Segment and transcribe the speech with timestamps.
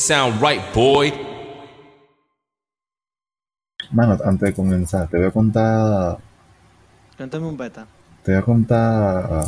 [0.00, 1.12] Sound right, boy.
[3.92, 6.16] Mano, antes de comenzar, te voy a contar.
[7.18, 7.86] Cuéntame un beta.
[8.24, 9.44] Te voy a contar.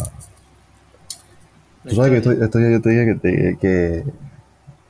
[1.88, 4.04] Tú sabes que esto, yo te dije que, te- que,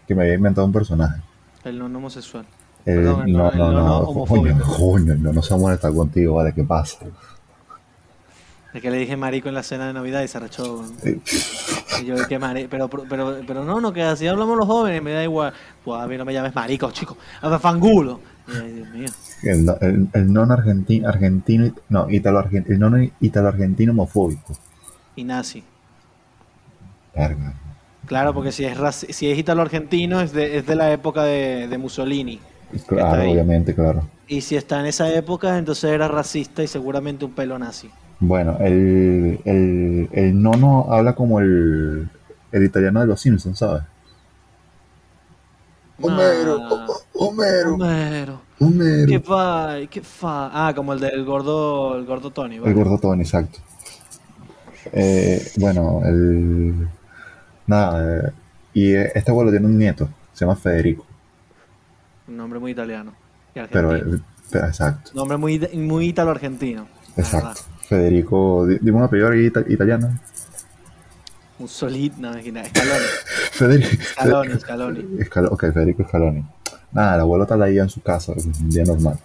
[0.08, 1.22] que me había inventado un personaje.
[1.62, 2.44] El no homosexual.
[2.84, 4.58] El- Perdón, el no, no- no, no no, homofóbico.
[4.58, 6.98] coño, coño, no, no se molesta contigo, vale, ¿qué pasa?
[8.72, 10.84] Es que le dije marico en la cena de Navidad y se arrechó.
[12.00, 12.68] Y yo, ¿qué marico?
[12.70, 15.52] Pero, pero, pero no, no, que así hablamos los jóvenes, me da igual.
[15.84, 17.16] Pues a mí no me llames marico, chico.
[17.40, 18.20] A fangulo.
[18.48, 19.08] Y, ay, Dios mío.
[19.42, 24.56] El, el, el non argentino, argentino, no, italo argentino, el non italo argentino homofóbico.
[25.16, 25.62] Y nazi.
[28.06, 28.78] Claro, porque si es,
[29.10, 32.40] si es italo-argentino es de, es de la época de, de Mussolini.
[32.86, 34.08] Claro, obviamente, claro.
[34.26, 37.90] Y si está en esa época, entonces era racista y seguramente un pelo nazi.
[38.24, 42.08] Bueno, el, el, el nono habla como el,
[42.52, 43.82] el italiano de los Simpsons, ¿sabes?
[46.00, 48.40] Homero, Ah, Ho- Homero, Homero.
[48.60, 49.06] Homero.
[49.08, 49.74] ¿Qué fa?
[49.90, 50.50] ¿Qué fa?
[50.68, 52.56] Ah, como el del gordo, el gordo Tony.
[52.56, 52.74] El vale.
[52.74, 53.58] gordo Tony, exacto.
[54.92, 56.88] Eh, bueno, el...
[57.66, 58.32] Nada, eh,
[58.74, 61.04] y este abuelo tiene un nieto, se llama Federico,
[62.28, 63.12] Un nombre muy italiano.
[63.54, 64.16] Y pero, argentino.
[64.16, 66.86] eh, pero- exacto, Nombre muy, muy italo-argentino.
[67.16, 67.60] exacto.
[67.96, 70.18] Federico, di- dime un apellido ita- italiano.
[71.58, 73.04] Mussolini, no, Scaloni.
[73.52, 74.02] Federico.
[74.02, 75.00] Scaloni, Scaloni.
[75.18, 76.44] Escal- ok, Federico Scaloni.
[76.92, 79.18] Nada, el abuelo está ahí en su casa, es un día normal.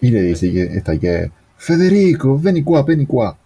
[0.00, 3.36] Y le dice que está ahí que, Federico, vení qua, vení qua.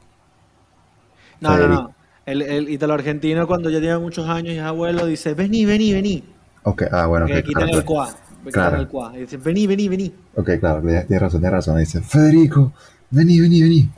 [1.41, 1.83] No, no, Federico.
[1.83, 1.95] no.
[2.27, 6.23] El, el italo-argentino cuando ya tiene muchos años y es abuelo dice, vení, vení, vení.
[6.65, 7.85] Ok, ah, bueno, Que ok, quitan claro, el
[8.45, 8.77] quitan Claro.
[8.77, 9.13] el cuá.
[9.17, 10.15] Y dicen, vení, vení, vení.
[10.37, 11.79] ok, claro, tienes razón, tienes razón.
[11.79, 12.73] Dice, Federico,
[13.11, 13.89] vení, vení, vení.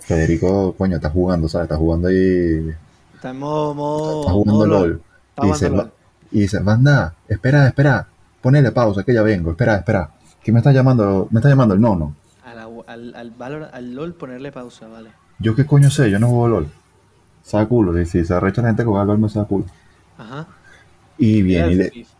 [0.00, 1.64] Federico, coño, está jugando, ¿sabes?
[1.66, 2.72] Está jugando ahí,
[3.14, 5.02] Está en modo, modo, está jugando modo LOL.
[5.30, 5.90] Está Y dice, "Va-
[6.32, 8.06] y dice, Banda, espera, espera,
[8.40, 10.10] ponele pausa, que ya vengo, espera, espera.
[10.42, 12.14] Que me está llamando, me está llamando el nono.
[12.44, 15.10] Al, agu- al, al, valor- al LOL ponerle pausa, vale.
[15.38, 16.68] Yo qué coño sé, yo no juego LOL.
[17.44, 19.66] Sabe culo, y si se arrecha la gente que juega LOL me sabe culo.
[20.18, 20.46] Ajá.
[21.18, 22.10] Y bien, y le, FIFA,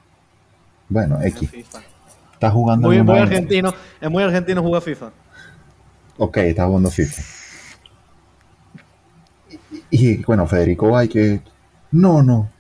[0.88, 1.50] bueno, X,
[2.34, 5.10] está jugando Muy, muy argentino, es muy argentino jugar FIFA.
[6.18, 7.22] Ok, está jugando FIFA.
[9.90, 11.42] Y, y, bueno, Federico va y que.
[11.92, 12.50] No, no.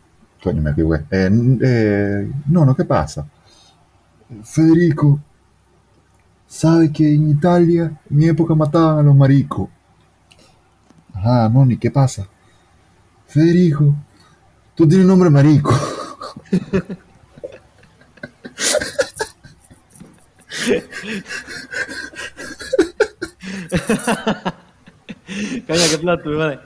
[0.42, 1.04] Coño, me equivoqué.
[1.10, 1.30] Eh,
[1.62, 3.26] eh, no, no, ¿qué pasa?
[4.42, 5.20] Federico,
[6.46, 9.68] ¿sabe que en Italia en mi época mataban a los maricos?
[11.14, 12.26] Ajá, no, ni qué pasa.
[13.26, 13.94] Federico,
[14.74, 15.72] tú tienes nombre marico.
[25.26, 26.58] Qué plato, vale.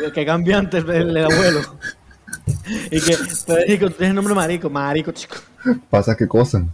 [0.00, 1.60] Que, que cambiante el, el abuelo.
[2.90, 5.36] Y que, Federico, tú tienes nombre marico, marico, chico.
[5.88, 6.64] ¿Pasa qué cosa?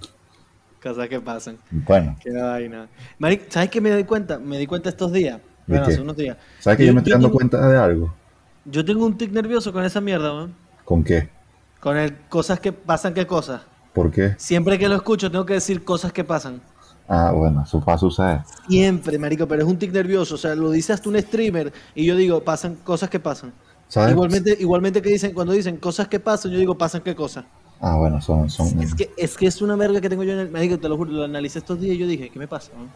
[0.82, 1.58] Cosas que pasan.
[1.70, 2.86] Bueno, Qué vaina.
[3.18, 4.38] Marico, ¿sabes qué me doy cuenta?
[4.38, 5.38] Me di cuenta estos días.
[5.66, 6.36] ¿De Bueno, hace unos días.
[6.60, 8.14] ¿sabes que yo, me estoy dando tengo, cuenta de algo?
[8.64, 10.54] yo tengo un tic nervioso con esa mierda, weón.
[10.84, 11.28] ¿Con qué?
[11.80, 13.62] Con el cosas que pasan, ¿qué cosas?
[13.92, 14.34] ¿Por qué?
[14.38, 16.60] Siempre que lo escucho tengo que decir cosas que pasan.
[17.08, 18.40] Ah, bueno, eso va a suceder.
[18.68, 20.34] Siempre, marico, pero es un tic nervioso.
[20.34, 23.52] O sea, lo dice hasta un streamer y yo digo, pasan cosas que pasan.
[23.88, 24.12] ¿Sabes?
[24.12, 27.44] Igualmente, igualmente que dicen, cuando dicen cosas que pasan, yo digo, pasan qué cosas.
[27.80, 28.80] Ah, bueno, son, son.
[28.80, 30.50] Es que, es que es una verga que tengo yo en el.
[30.50, 32.72] Marico, te lo juro, lo analicé estos días y yo dije, ¿qué me pasa?
[32.76, 32.88] no?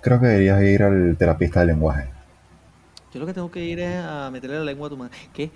[0.00, 2.08] Creo que deberías ir al terapista de lenguaje.
[3.12, 5.16] Yo lo que tengo que ir es a meterle la lengua a tu madre.
[5.32, 5.50] ¿Qué?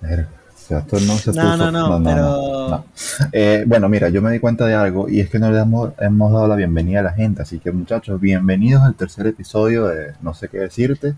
[0.00, 0.28] Verga,
[0.70, 2.84] esto no se No, puso- no, no, pero- no.
[3.32, 5.90] Eh, bueno, mira, yo me di cuenta de algo y es que no le hemos,
[6.00, 7.42] hemos dado la bienvenida a la gente.
[7.42, 11.14] Así que, muchachos, bienvenidos al tercer episodio de No sé qué decirte.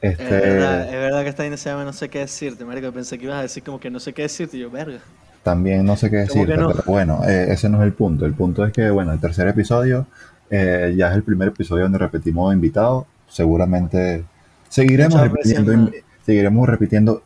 [0.00, 2.92] Es verdad, Este, es verdad que esta vaina se llama no sé qué decirte, marico.
[2.92, 4.98] Pensé que ibas a decir como que no sé qué decirte y yo, verga.
[5.42, 6.68] también no sé qué ¿Cómo que decirte, no?
[6.70, 8.26] pero bueno, eh, ese no es el punto.
[8.26, 10.06] El punto es que, bueno, el tercer episodio
[10.50, 13.06] eh, ya es el primer episodio donde repetimos invitados.
[13.28, 14.24] Seguramente
[14.68, 15.90] seguiremos repitiendo,
[16.26, 17.22] seguiremos repitiendo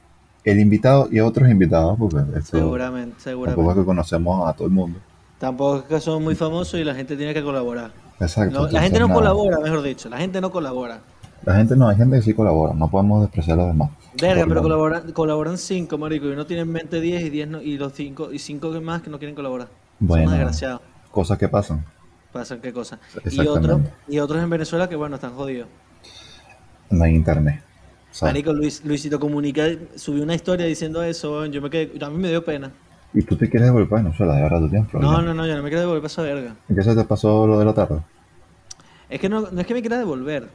[0.48, 3.80] el invitado y otros invitados, porque esto Seguramente, tampoco es seguramente.
[3.80, 4.98] que conocemos a todo el mundo.
[5.38, 7.92] Tampoco es que somos muy famosos y la gente tiene que colaborar.
[8.20, 8.62] Exacto.
[8.62, 9.20] No, la gente no nada.
[9.20, 10.08] colabora, mejor dicho.
[10.08, 11.00] La gente no colabora.
[11.44, 13.90] La gente no, hay gente que sí colabora, no podemos despreciar a los demás.
[14.20, 17.62] Verga, pero colaboran, colaboran cinco, marico, y uno tiene en mente 10 y 10 no,
[17.62, 19.68] y los cinco y cinco más que no quieren colaborar.
[20.00, 20.24] Bueno.
[20.24, 20.80] Son desgraciados.
[21.12, 21.84] Cosas que pasan.
[22.32, 22.98] Pasan qué cosa.
[23.30, 25.68] Y otros, y otros en Venezuela que bueno, están jodidos.
[26.90, 27.62] No hay internet.
[28.10, 28.32] ¿Sabes?
[28.34, 29.66] Marico, Luis, Luisito Comunica
[29.96, 32.70] subió una historia diciendo eso, yo me quedé, a mí me dio pena.
[33.14, 35.24] Y tú te quieres devolver para Venezuela, de verdad, tú tienes No, problemas.
[35.24, 36.54] no, no, yo no me quiero devolver esa verga.
[36.68, 38.00] ¿En qué se te pasó lo de la tarde?
[39.08, 40.48] Es que no, no es que me quiera devolver.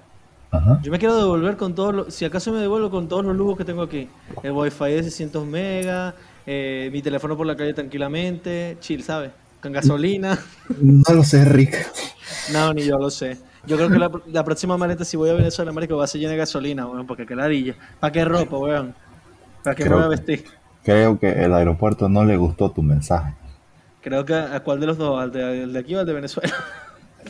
[0.52, 0.80] Ajá.
[0.84, 3.58] Yo me quiero devolver con todos los, si acaso me devuelvo con todos los lujos
[3.58, 4.08] que tengo aquí.
[4.44, 6.14] El wifi de 600 megas,
[6.46, 9.32] eh, mi teléfono por la calle tranquilamente, chill, ¿sabes?
[9.60, 10.38] Con gasolina.
[10.80, 11.76] No lo sé, Rick.
[12.52, 13.38] No, ni yo lo sé.
[13.66, 16.20] Yo creo que la, la próxima maleta, si voy a Venezuela, marico, va a ser
[16.20, 17.76] llena de gasolina, weón, porque qué ladilla.
[18.00, 18.94] ¿Para qué ropa, weón?
[19.64, 20.46] ¿Para qué me Creo voy a que- vestir?
[20.84, 23.34] Creo que el aeropuerto no le gustó tu mensaje.
[24.02, 26.14] Creo que a cuál de los dos, al de, al de aquí o al de
[26.14, 26.54] Venezuela.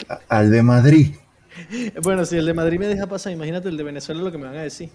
[0.10, 1.16] A- Al de Madrid.
[2.04, 4.46] bueno, si el de Madrid me deja pasar, imagínate el de Venezuela lo que me
[4.48, 4.90] van a decir.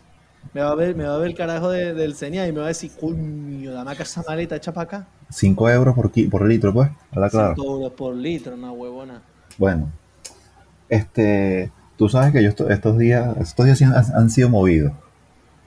[0.54, 2.58] Me va a ver, me va a ver el carajo de- del CENIA y me
[2.58, 5.06] va a decir, coño, dame acá esa maleta hecha para acá.
[5.30, 6.90] 5 euros por, litro, pues.
[7.12, 7.54] Habla claro.
[7.56, 9.22] 5 euros por litro, una huevona.
[9.56, 9.92] Bueno,
[10.88, 14.92] este, tú sabes que yo esto- estos días, estos días han, han sido movidos.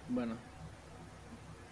[0.09, 0.33] Bueno,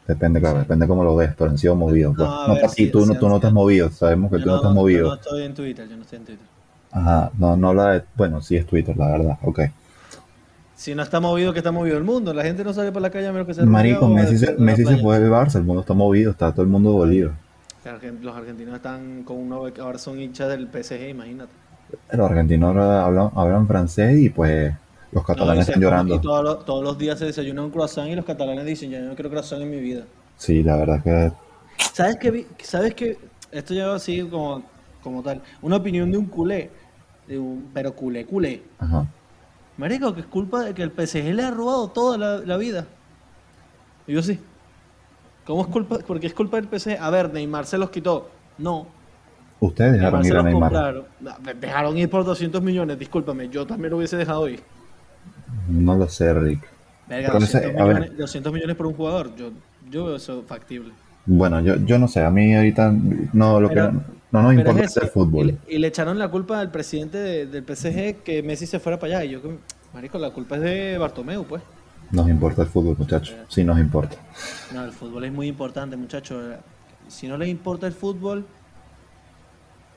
[0.08, 2.16] Depende, claro, depende cómo lo ves, pero han sido movidos.
[2.18, 2.28] Pues.
[2.28, 4.44] No, No, ver, sí, tú, sí no, tú no te has movido, sabemos que yo
[4.44, 5.08] tú no, no, te has yo movido.
[5.10, 6.46] no estoy en Twitter, yo no estoy en Twitter.
[6.92, 9.60] Ajá, no, no la de, bueno, sí es Twitter, la verdad, ok.
[10.76, 12.34] Si no está movido, que está movido el mundo.
[12.34, 14.86] La gente no sale por la calle a menos que se Marico, Messi, se, Messi
[14.86, 17.34] se fue del Barça, el mundo está movido, está todo el mundo dolido.
[18.22, 21.52] Los argentinos están con uno, ahora son hinchas del PSG, imagínate.
[22.12, 24.74] Los argentinos hablan, hablan francés y pues
[25.12, 26.16] los catalanes están llorando.
[26.16, 29.00] Y todos los, todos los días se desayuna un croissant y los catalanes dicen, yo
[29.00, 30.04] no quiero croissant en mi vida.
[30.38, 31.32] Sí, la verdad que
[31.94, 32.46] ¿Sabes qué?
[32.62, 33.18] ¿Sabes qué?
[33.52, 34.62] Esto ya así como,
[35.02, 35.42] como tal.
[35.62, 36.70] Una opinión de un culé.
[37.28, 38.64] de un- pero culé, culé.
[38.80, 39.06] ajá.
[39.78, 42.86] Marico, que es culpa de que el PSG le ha robado toda la, la vida.
[44.08, 44.40] Y yo sí.
[45.46, 46.00] ¿Cómo es culpa?
[46.06, 46.98] Porque es culpa del PSG.
[47.00, 48.30] A ver, Neymar se los quitó.
[48.58, 48.88] No.
[49.62, 50.72] Ustedes dejaron ir a Neymar.
[50.72, 51.04] compraron.
[51.44, 53.50] De- Dejaron ir por 200 millones, discúlpame.
[53.50, 54.62] Yo también lo hubiese dejado ir.
[55.68, 56.62] No lo sé, Rick.
[57.08, 59.36] Verga, Pero no sé, 200, millones, 200 millones por un jugador.
[59.36, 59.50] Yo,
[59.90, 60.92] yo veo eso factible.
[61.26, 62.94] Bueno, yo, yo no sé, a mí ahorita
[63.34, 65.50] no, lo Pero- que no, no nos importa es es el fútbol.
[65.50, 68.80] Y le, y le echaron la culpa al presidente de- del PSG que Messi se
[68.80, 69.26] fuera para allá.
[69.26, 69.58] Y yo, que,
[69.94, 71.62] marico, la culpa es de Bartomeu, pues.
[72.12, 73.36] Nos importa el fútbol, muchachos.
[73.50, 74.16] Sí nos importa.
[74.74, 76.44] No, el fútbol es muy importante, muchachos.
[77.08, 78.46] Si no les importa el fútbol,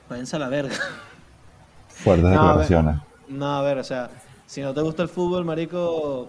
[0.09, 0.75] váyanse a la verga.
[1.89, 2.41] Fuertes No, a ver.
[2.67, 2.95] declaraciones.
[3.29, 4.09] No, a ver, o sea,
[4.45, 6.27] si no te gusta el fútbol, marico,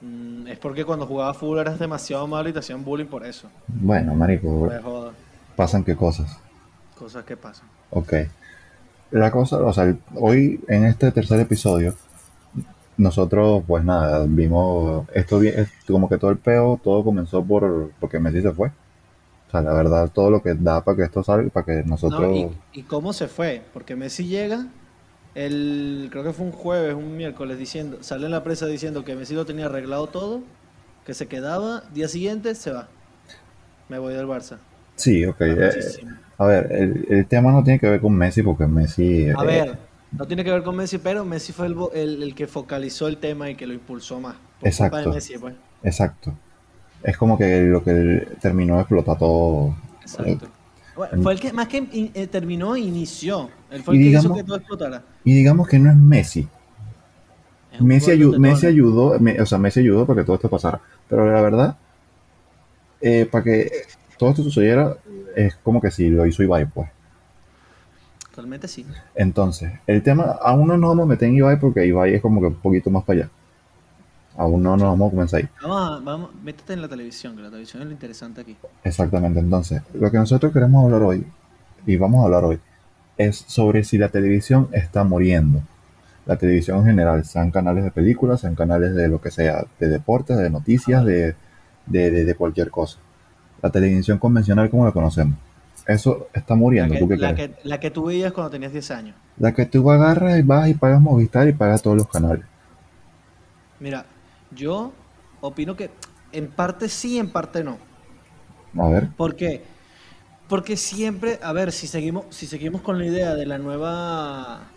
[0.00, 3.48] mm, es porque cuando jugabas fútbol eras demasiado malo y te hacían bullying por eso.
[3.68, 5.12] Bueno, marico, Me joda.
[5.56, 6.38] pasan qué cosas.
[6.98, 7.68] Cosas que pasan.
[7.90, 8.12] Ok.
[9.10, 11.94] La cosa, o sea, el- hoy en este tercer episodio,
[12.96, 15.40] nosotros, pues nada, vimos esto
[15.88, 18.70] como que todo el peo, todo comenzó por porque Messi se fue.
[19.48, 22.20] O sea, la verdad, todo lo que da para que esto salga, para que nosotros.
[22.20, 23.62] No, y, y cómo se fue?
[23.72, 24.66] Porque Messi llega,
[25.34, 29.14] el, creo que fue un jueves, un miércoles, diciendo, sale en la prensa diciendo que
[29.14, 30.42] Messi lo tenía arreglado todo,
[31.04, 32.88] que se quedaba, día siguiente se va.
[33.88, 34.58] Me voy del Barça.
[34.96, 35.40] Sí, ok.
[35.42, 35.70] eh,
[36.38, 39.28] a ver, el, el tema no tiene que ver con Messi, porque Messi.
[39.28, 39.78] A eh, ver,
[40.12, 43.18] no tiene que ver con Messi, pero Messi fue el, el, el que focalizó el
[43.18, 44.34] tema y que lo impulsó más.
[44.60, 45.10] Por culpa de Exacto.
[45.10, 45.54] Messi, pues.
[45.82, 46.34] Exacto.
[47.06, 49.76] Es como que lo que terminó de explotar todo.
[50.02, 50.48] Exacto.
[50.96, 53.48] Bueno, fue el que más que in- eh, terminó e inició.
[53.70, 55.04] Él fue Y el que hizo que todo explotara.
[55.22, 56.48] Y digamos que no es Messi.
[57.70, 60.80] Es Messi, ayu- Messi ayudó, me- o sea, Messi ayudó para que todo esto pasara.
[61.08, 61.76] Pero la verdad,
[63.00, 63.70] eh, para que
[64.18, 64.96] todo esto sucediera,
[65.36, 66.88] es como que si lo hizo Ibai, pues.
[68.34, 68.84] Realmente sí.
[69.14, 72.40] Entonces, el tema, aún no nos vamos a meter en Ibai porque Ibai es como
[72.40, 73.30] que un poquito más para allá.
[74.38, 75.48] Aún no nos vamos a comenzar ahí.
[75.62, 78.56] Vamos, a- vamos, métete en la televisión, que la televisión es lo interesante aquí.
[78.84, 79.40] Exactamente.
[79.40, 81.26] Entonces, lo que nosotros queremos hablar hoy,
[81.86, 82.58] y vamos a hablar hoy,
[83.16, 85.62] es sobre si la televisión está muriendo.
[86.26, 89.88] La televisión en general, sean canales de películas, sean canales de lo que sea, de
[89.88, 91.34] deportes, de noticias, de,
[91.86, 92.98] de, de- de cualquier cosa.
[93.62, 95.38] La televisión convencional como la conocemos.
[95.86, 96.94] Eso está La muriendo.
[96.94, 99.14] que, ¿Tú qué la, que, la que tú veías cuando tenías 10 años.
[99.38, 102.44] La que tú agarras y vas y pagas Movistar y pagas todos los canales.
[103.80, 104.04] Mira,
[104.50, 104.92] yo
[105.40, 105.90] opino que
[106.32, 107.78] en parte sí, en parte no.
[108.78, 109.08] A ver.
[109.16, 109.64] ¿Por qué?
[110.48, 114.68] Porque siempre, a ver, si seguimos, si seguimos con la idea de la nueva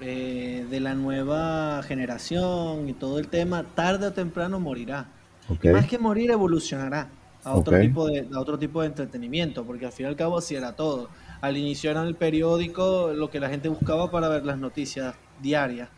[0.00, 5.06] eh, de la nueva generación y todo el tema, tarde o temprano morirá.
[5.48, 5.66] Ok.
[5.66, 7.08] Y más que morir, evolucionará
[7.44, 10.38] a otro, tipo de, a otro tipo de entretenimiento, porque al fin y al cabo
[10.38, 11.08] así era todo.
[11.40, 15.88] Al inicio era el periódico lo que la gente buscaba para ver las noticias diarias.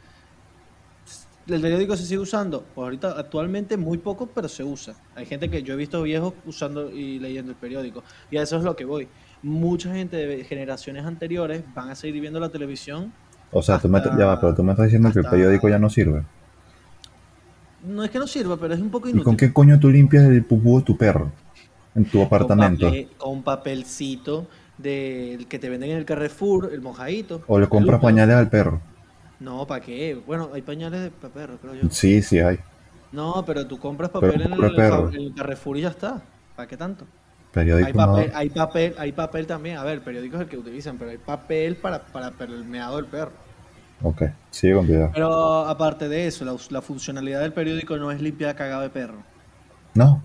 [1.46, 2.64] ¿El periódico se sigue usando?
[2.74, 4.94] Pues ahorita actualmente muy poco, pero se usa.
[5.14, 8.02] Hay gente que yo he visto viejos usando y leyendo el periódico.
[8.30, 9.08] Y a eso es lo que voy.
[9.42, 13.12] Mucha gente de generaciones anteriores van a seguir viendo la televisión.
[13.52, 15.68] O sea, tú me, hasta- ya va, pero tú me estás diciendo que el periódico
[15.68, 16.24] ya no sirve.
[17.86, 19.24] No es que no sirva, pero es un poco ¿Y inútil.
[19.24, 21.30] con qué coño tú limpias el pupú de tu perro?
[21.94, 22.86] En tu apartamento.
[22.86, 24.46] Con, papel- con papelcito
[24.78, 27.42] del que te venden en el Carrefour, el mojadito.
[27.46, 28.80] O le compras pañales al perro.
[29.44, 30.18] No, ¿para qué?
[30.26, 31.90] Bueno, hay pañales de pa' perro, creo yo.
[31.90, 32.58] Sí, sí hay.
[33.12, 35.10] No, pero tú compras papel en el, perro.
[35.10, 36.22] en el Carrefour y ya está.
[36.56, 37.04] ¿Para qué tanto?
[37.52, 39.76] Periódico Hay no- papel, hay papel, hay papel también.
[39.76, 42.96] A ver, periódico es el que utilizan, pero hay papel para, para, para el meado
[42.96, 43.32] del perro.
[44.02, 45.10] Ok, sigue con idea.
[45.12, 49.22] Pero aparte de eso, la, la funcionalidad del periódico no es limpiar cagado de perro.
[49.92, 50.22] No.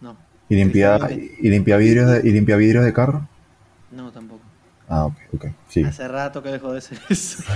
[0.00, 0.16] No.
[0.48, 3.26] ¿Y limpia, y limpia vidrios de, y limpia vidrios de carro?
[3.90, 4.42] No, tampoco.
[4.88, 5.46] Ah, ok, ok.
[5.68, 5.88] Sigue.
[5.88, 7.42] Hace rato que dejó de ser eso.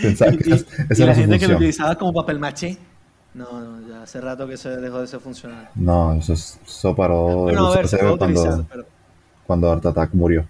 [0.00, 2.78] Pensaba que y, esa, y la era su gente que lo utilizaba como papel maché.
[3.34, 5.68] No, no, ya hace rato que se dejó de ser funcional.
[5.74, 8.86] No, eso, es- eso paró de Bueno, a ver, se utilizar, cuando, pero...
[9.46, 10.46] cuando Art Attack murió.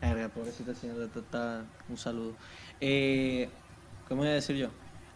[0.00, 2.32] Verga, pobrecita señora Tata, un saludo.
[2.80, 3.48] Eh,
[4.08, 4.68] ¿Cómo voy a decir yo?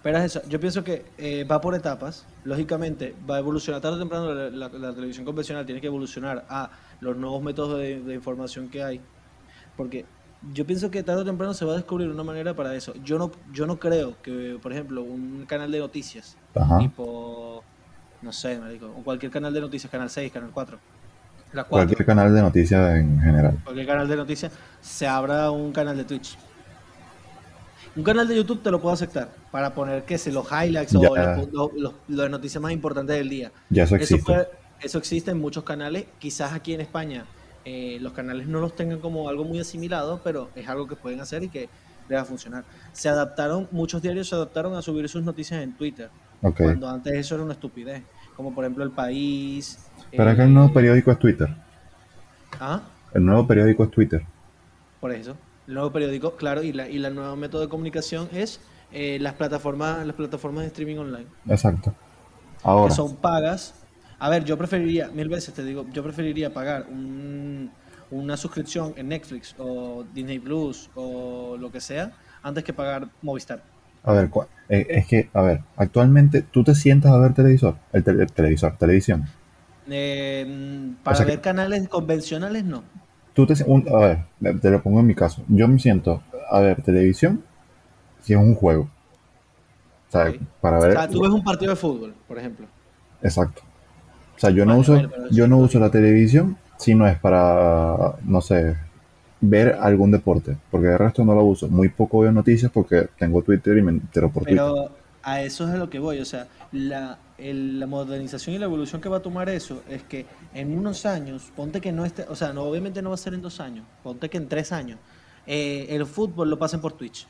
[0.02, 3.96] Pero es eso, yo pienso que eh, va por etapas, lógicamente va a evolucionar tarde
[3.96, 8.00] o temprano, la, la- la televisión convencional tiene que evolucionar a los nuevos métodos de,
[8.00, 9.00] de información que hay,
[9.76, 10.04] porque
[10.52, 12.92] yo pienso que tarde o temprano se va a descubrir una manera para eso.
[13.04, 16.78] Yo no, yo no creo que, por ejemplo, un canal de noticias, Ajá.
[16.78, 17.62] tipo,
[18.22, 20.78] no sé, marico, o cualquier canal de noticias, Canal 6, Canal 4,
[21.52, 23.58] la 4, Cualquier canal de noticias en general.
[23.62, 26.36] cualquier canal de noticias, se abra un canal de Twitch.
[27.94, 31.02] Un canal de YouTube te lo puedo aceptar para poner que se los highlights o
[31.02, 33.52] los, los- los- las noticias más importantes del día.
[33.68, 34.32] Ya eso Eso, existe.
[34.32, 34.48] puede-
[34.80, 36.06] eso existe en muchos canales.
[36.18, 37.26] Quizás aquí en España
[37.64, 41.20] eh, los canales no los tengan como algo muy asimilado, pero es algo que pueden
[41.20, 41.68] hacer y que
[42.08, 42.64] les va a funcionar.
[42.92, 46.10] Se adaptaron, muchos diarios se adaptaron a subir sus noticias en Twitter,
[46.42, 46.58] Ok.
[46.62, 48.02] cuando antes eso era una estupidez.
[48.36, 49.78] Como por ejemplo El País.
[50.10, 51.48] Pero es eh, que el nuevo periódico es Twitter.
[52.58, 52.80] ¿ah?
[53.12, 54.22] El nuevo periódico es Twitter.
[55.00, 55.36] Por eso.
[55.68, 59.34] El nuevo periódico, claro, y la, y la nuevo método de comunicación es eh, las
[59.34, 61.94] plataformas, las plataformas de streaming online, Exacto.
[62.62, 63.74] Ahora, que son pagas.
[64.22, 67.68] A ver, yo preferiría, mil veces te digo, yo preferiría pagar un-
[68.12, 73.64] una suscripción en Netflix o Disney Plus o lo que sea, antes que pagar Movistar.
[74.04, 74.30] a ver,
[74.68, 78.76] eh, es que, a ver, actualmente tú te sientas a ver televisor, el, tele- televisor,
[78.76, 79.24] televisión.
[79.90, 82.84] Eh, para sea que- ver canales convencionales, no.
[83.34, 85.42] Tú te, un- a ver, te- te lo pongo en mi caso.
[85.48, 87.42] Yo me siento a ver televisión
[88.20, 88.88] si es un juego.
[90.08, 90.92] O sea, para O ver.
[90.92, 92.66] sea, tú ves un partido de fútbol, por ejemplo.
[93.20, 93.62] Exacto.
[94.36, 97.18] O sea, yo no Vale, uso, vale, yo no uso la televisión si no es
[97.18, 98.76] para, no sé,
[99.40, 101.68] ver algún deporte, porque de resto no lo uso.
[101.68, 104.74] Muy poco veo noticias porque tengo Twitter y me entero por Twitter.
[104.74, 108.58] Pero a eso es a lo que voy, o sea, la, el- la modernización y
[108.58, 112.04] la evolución que va a tomar eso es que en unos años, ponte que no
[112.04, 114.48] esté, o sea, no, obviamente no va a ser en dos años, ponte que en
[114.48, 115.00] tres años,
[115.46, 117.28] eh, el fútbol lo pasen por Twitch.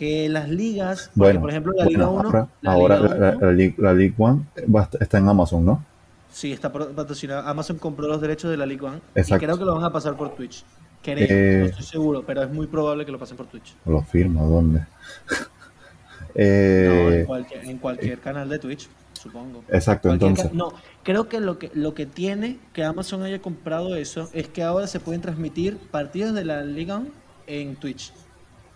[0.00, 3.08] Que las ligas, porque, Bueno, por ejemplo, la bueno, Liga 1, ahora, la ahora Liga
[3.14, 4.42] la, la- 1 la League, la League One
[4.74, 5.84] va a est- está en Amazon, ¿no?
[6.32, 9.44] sí está patrocinada, Amazon compró los derechos de la Liga 1 Exacto.
[9.44, 10.64] y creo que lo van a pasar por Twitch.
[11.02, 13.74] Creo, Eh, no estoy seguro, pero es muy probable que lo pasen por Twitch.
[13.86, 14.80] Lo firmo, ¿dónde?
[16.30, 19.64] No, Eh, en cualquier, en cualquier canal de Twitch, supongo.
[19.68, 20.52] exacto, entonces.
[20.54, 24.62] no, creo que lo que lo que tiene que Amazon haya comprado eso es que
[24.62, 27.02] ahora se pueden transmitir partidos de la Liga
[27.48, 28.12] en Twitch.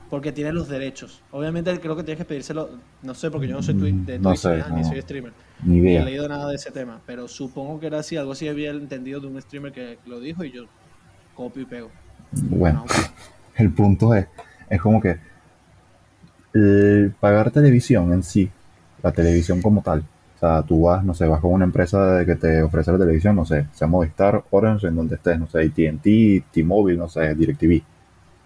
[0.09, 1.25] Porque tiene los derechos.
[1.31, 2.71] Obviamente creo que tienes que pedírselo,
[3.03, 4.85] no sé, porque yo no soy twi- de no Twitch sé, ni no.
[4.85, 5.33] soy streamer.
[5.65, 8.47] Ni Ni he leído nada de ese tema, pero supongo que era así, algo así
[8.49, 10.65] había entendido de un streamer que lo dijo y yo
[11.33, 11.91] copio y pego.
[12.33, 12.87] Bueno, No,
[13.57, 14.27] el punto es,
[14.69, 15.19] es como que
[16.53, 18.51] el pagar televisión en sí,
[19.03, 22.27] la televisión como tal, o sea, tú vas, no sé, vas con una empresa de
[22.27, 25.59] que te ofrece la televisión, no sé, sea Movistar, Orange, en donde estés, no sé,
[25.61, 27.83] AT&T, T-Mobile, no sé, DirecTV,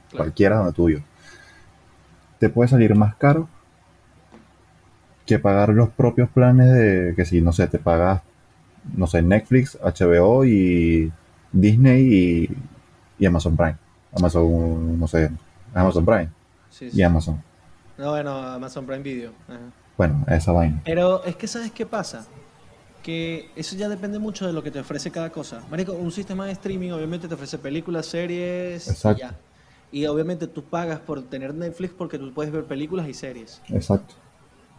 [0.08, 0.24] claro.
[0.24, 1.04] cualquiera donde tú vivas.
[2.38, 3.48] Te puede salir más caro
[5.26, 8.22] que pagar los propios planes de que si, no sé, te pagas,
[8.96, 11.12] no sé, Netflix, HBO y
[11.52, 12.56] Disney y,
[13.18, 13.76] y Amazon Prime.
[14.16, 15.30] Amazon, no sé,
[15.74, 16.28] Amazon Prime
[16.70, 16.98] Sí, sí.
[16.98, 17.42] y Amazon.
[17.98, 19.32] No, bueno, Amazon Prime Video.
[19.48, 19.58] Ajá.
[19.98, 20.80] Bueno, esa vaina.
[20.84, 22.24] Pero es que, ¿sabes qué pasa?
[23.02, 25.60] Que eso ya depende mucho de lo que te ofrece cada cosa.
[25.70, 29.18] Marico, un sistema de streaming obviamente te ofrece películas, series Exacto.
[29.18, 29.34] y ya.
[29.90, 33.62] Y obviamente tú pagas por tener Netflix porque tú puedes ver películas y series.
[33.70, 34.14] Exacto.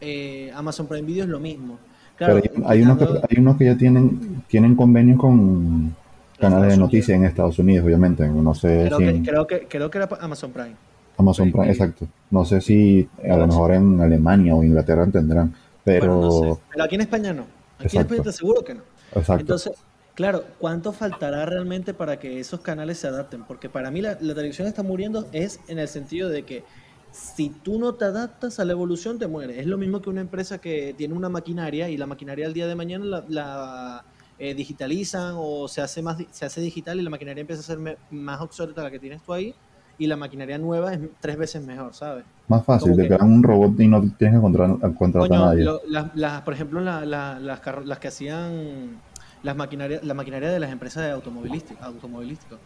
[0.01, 1.77] Eh, Amazon Prime Video es lo mismo.
[2.15, 5.95] Claro, Pero hay, hay unos que, hay unos que ya tienen, tienen convenios con
[6.39, 8.27] canales de noticias en Estados Unidos, obviamente.
[8.27, 10.75] No sé creo, si que, en creo, que, creo que era Amazon Prime.
[11.17, 12.07] Amazon Prime exacto.
[12.31, 16.61] No sé si a lo mejor en Alemania o Inglaterra tendrán, pero Bueno, no sé.
[16.71, 17.43] Pero aquí en España no.
[17.77, 17.99] Aquí Exacto.
[17.99, 18.81] en España te aseguro que no.
[19.15, 19.41] exacto.
[19.41, 19.73] Entonces,
[20.19, 23.45] claro, ¿cuánto faltará realmente para que esos canales se adapten?
[23.45, 26.65] Porque para mí la, la televisión está muriendo es en el sentido de que
[27.13, 29.57] si tú no te adaptas a la evolución, te mueres.
[29.59, 32.67] Es lo mismo que una empresa que tiene una maquinaria y la maquinaria al día
[32.67, 34.05] de mañana la, la,
[34.38, 37.79] eh, digitalizan o se hace, más, se hace digital y la maquinaria empieza a ser
[37.79, 39.55] me- más obsoleta la que tienes tú ahí
[39.97, 42.25] y la maquinaria nueva es tres veces mejor, ¿sabes?
[42.49, 45.63] Más fácil, te crean un robot y no tienes que contratar, contratar a nadie.
[45.63, 48.99] lo- las, las- por ejemplo, la- las que hacían
[49.43, 52.58] las maquinarias, la maquinaria de las empresas de automovilística, automovilístico.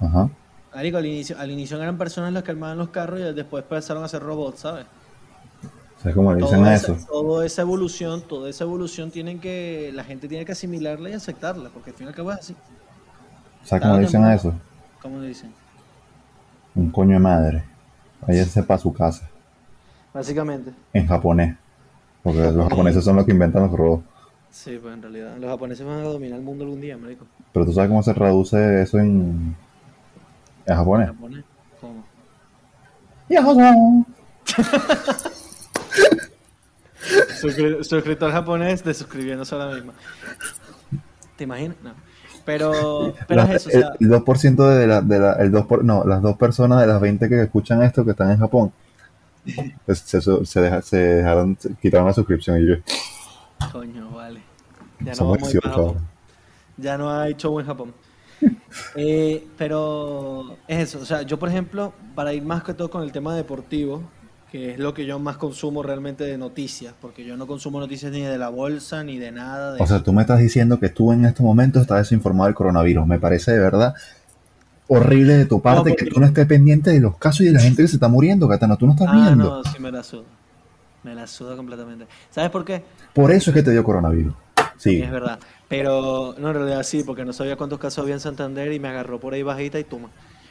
[0.00, 0.30] Ajá.
[0.74, 4.04] Marico, al inicio, al inicio eran personas las que armaban los carros y después pasaron
[4.04, 4.86] a ser robots, ¿sabes?
[5.98, 7.06] ¿Sabes cómo le dicen Toda a esa, eso?
[7.10, 11.70] toda esa evolución, toda esa evolución tienen que, la gente tiene que asimilarla y aceptarla,
[11.70, 12.56] porque al fin y al cabo es así.
[13.64, 14.54] ¿Sabes cómo le dicen a eso?
[15.02, 15.52] ¿Cómo le dicen?
[16.74, 17.64] Un coño de madre.
[18.26, 19.28] Váyase para su casa.
[20.14, 20.72] Básicamente.
[20.92, 21.56] En japonés.
[22.22, 24.04] Porque los japoneses son los que inventan los robots.
[24.50, 27.26] Sí, pues en realidad los japoneses van a dominar el mundo algún día, marico.
[27.52, 29.54] Pero tú sabes cómo se traduce eso en,
[30.66, 31.08] en japonés.
[31.08, 31.44] Japonés.
[31.80, 32.04] ¿Cómo?
[37.40, 39.92] Suscri- suscriptor japonés de suscribiéndose ahora mismo.
[41.36, 41.76] ¿Te imaginas?
[41.82, 41.92] No.
[42.44, 45.66] Pero, pero La- es eso, o sea, el 2% de, la, de la, el 2
[45.66, 48.72] por- no, las dos personas de las 20 que escuchan esto que están en Japón
[49.84, 52.74] pues, se, se, deja- se dejaron, se quitaron la suscripción y yo,
[53.72, 54.40] coño, vale.
[55.00, 56.08] Ya no vamos a ir para 18 Japón.
[56.76, 57.94] Ya no hay show en Japón.
[58.94, 63.02] Eh, pero es eso, o sea, yo por ejemplo, para ir más que todo con
[63.02, 64.02] el tema deportivo,
[64.52, 68.12] que es lo que yo más consumo realmente de noticias, porque yo no consumo noticias
[68.12, 70.04] ni de la bolsa ni de nada de O sea, eso.
[70.04, 73.06] tú me estás diciendo que tú en estos momentos estás desinformado del coronavirus.
[73.06, 73.94] Me parece de verdad
[74.86, 77.52] horrible de tu parte porque- que tú no estés pendiente de los casos y de
[77.52, 78.76] la gente que se está muriendo, Catana.
[78.76, 79.44] Tú no estás Ah, viendo.
[79.62, 80.22] no, sí me la suda.
[81.08, 82.06] Me la suda completamente.
[82.30, 82.82] ¿Sabes por qué?
[83.14, 84.34] Por eso es que te dio coronavirus.
[84.76, 85.00] Sí.
[85.00, 85.38] Es verdad.
[85.68, 88.88] Pero no, en realidad sí, porque no sabía cuántos casos había en Santander y me
[88.88, 90.10] agarró por ahí bajita y toma.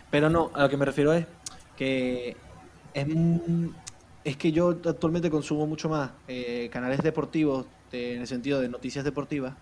[0.10, 1.26] Pero no, a lo que me refiero es
[1.78, 2.36] que
[2.94, 3.08] es,
[4.24, 8.68] es que yo actualmente consumo mucho más eh, canales deportivos de- en el sentido de
[8.70, 9.54] noticias deportivas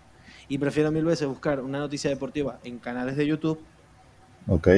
[0.48, 3.60] y prefiero mil veces buscar una noticia deportiva en canales de YouTube
[4.48, 4.68] Ok.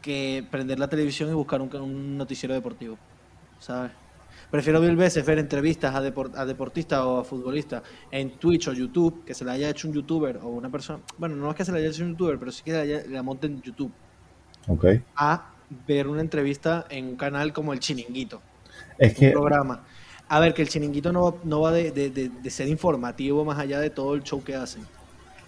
[0.00, 2.96] que prender la televisión y buscar un, un noticiero deportivo,
[3.60, 3.92] ¿sabes?
[4.52, 8.72] Prefiero mil veces ver entrevistas a, depor- a deportistas o a futbolistas en Twitch o
[8.74, 11.64] YouTube, que se la haya hecho un youtuber o una persona, bueno, no es que
[11.64, 13.90] se la haya hecho un youtuber, pero sí que la, haya- la monte en YouTube,
[14.68, 14.84] Ok.
[15.16, 15.50] a
[15.88, 18.42] ver una entrevista en un canal como El Chiringuito,
[18.98, 19.84] Es un que programa.
[20.28, 23.44] A ver, que El Chiringuito no va, no va de, de- de- de ser informativo
[23.46, 24.82] más allá de todo el show que hacen.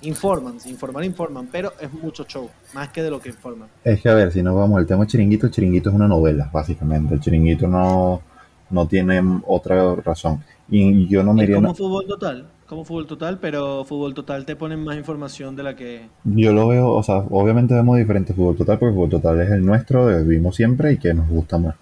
[0.00, 3.68] Informan, informar, informan, pero es mucho show, más que de lo que informan.
[3.84, 6.48] Es que, a ver, si nos vamos al tema chiringuito, el chiringuito es una novela,
[6.52, 7.14] básicamente.
[7.14, 8.20] El chiringuito no,
[8.70, 10.42] no tiene otra razón.
[10.68, 11.56] Y yo no me iría.
[11.56, 15.76] como fútbol total, como fútbol total, pero fútbol total te ponen más información de la
[15.76, 16.08] que...
[16.24, 19.64] Yo lo veo, o sea, obviamente vemos diferente fútbol total, porque fútbol total es el
[19.64, 21.74] nuestro, que vimos siempre y que nos gusta más.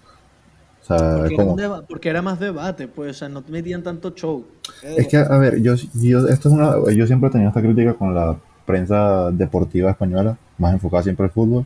[0.81, 1.55] O sea, Porque era, como.
[1.55, 4.45] deba- porque era más debate, pues, o sea, no metían tanto show.
[4.83, 7.93] Es que, a ver, yo, yo, esto es una, yo siempre he tenido esta crítica
[7.93, 11.65] con la prensa deportiva española, más enfocada siempre al fútbol,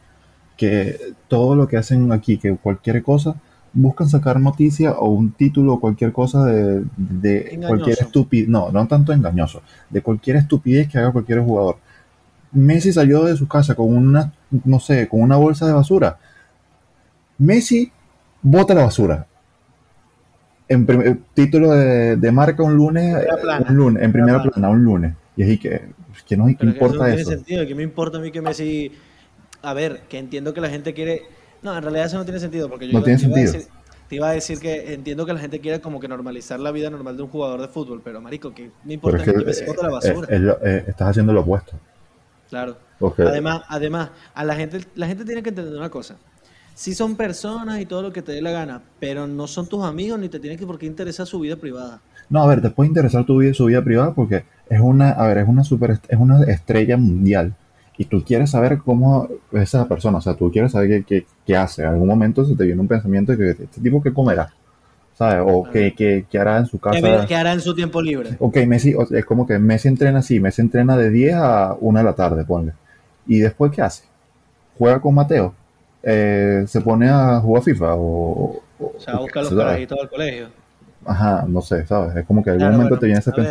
[0.56, 3.36] que todo lo que hacen aquí, que cualquier cosa,
[3.77, 7.67] buscan sacar noticia o un título o cualquier cosa de, de Engañoso.
[7.67, 11.77] cualquier estupidez, no, no tanto engañoso, de cualquier estupidez que haga cualquier jugador.
[12.51, 14.33] Messi salió de su casa con una,
[14.65, 16.17] no sé, con una bolsa de basura.
[17.37, 17.91] Messi
[18.41, 19.27] bota la basura.
[20.67, 23.27] En eh, título de, de marca un lunes, eh,
[23.69, 25.13] un lunes, en primera plana, un lunes.
[25.35, 25.89] Y así que,
[26.27, 27.31] ¿qué nos qué Pero que eso no importa tiene eso?
[27.31, 28.91] sentido, ¿qué me importa a mí que Messi...
[29.61, 31.37] A ver, que entiendo que la gente quiere...
[31.62, 33.39] No, en realidad eso no tiene sentido, porque yo No iba- tiene te iba a
[33.39, 33.54] sentido.
[33.63, 33.74] decir-
[34.10, 36.89] te iba a decir que entiendo que la gente quiere como que normalizar la vida
[36.89, 39.46] normal de un jugador de fútbol, pero marico, que me Pero importa es que que
[39.46, 40.28] Messi eh, la eh, basura.
[40.63, 41.74] eh, estás haciendo lo opuesto.
[42.50, 42.78] Claro.
[43.20, 46.15] Además, además, a la gente, la gente tiene que entender una cosa.
[46.74, 49.84] Sí son personas y todo lo que te dé la gana, pero no son tus
[49.84, 52.00] amigos ni te tiene que por qué interesar su vida privada.
[52.30, 55.28] No, a ver, te puede interesar tu vida, su vida privada porque es una, a
[55.28, 57.56] ver, es una super, es una estrella mundial
[57.97, 61.25] y tú quieres saber cómo es esa persona, o sea, tú quieres saber qué, qué,
[61.45, 61.81] qué hace.
[61.83, 64.49] En algún momento se te viene un pensamiento de que este tipo qué comerá,
[65.17, 65.41] ¿sabes?
[65.41, 65.73] O Claro.
[65.73, 67.25] qué, qué, qué hará en su ¿Qué, casa.
[67.27, 68.31] qué hará en su tiempo libre?
[68.39, 71.75] Ok, Messi, o sea, es como que Messi entrena así, Messi entrena de 10 a
[71.79, 72.73] 1 de la tarde, ponle.
[73.25, 74.03] ¿Y después qué hace?
[74.77, 75.53] ¿Juega con Mateo?
[76.03, 77.95] Eh, ¿Se pone a jugar FIFA?
[77.95, 80.47] O, O sea, busca los carajitos del colegio.
[81.05, 82.15] Ajá, no sé, ¿sabes?
[82.15, 83.43] Es como que en algún Claro, momento bueno, te viene ese a ver.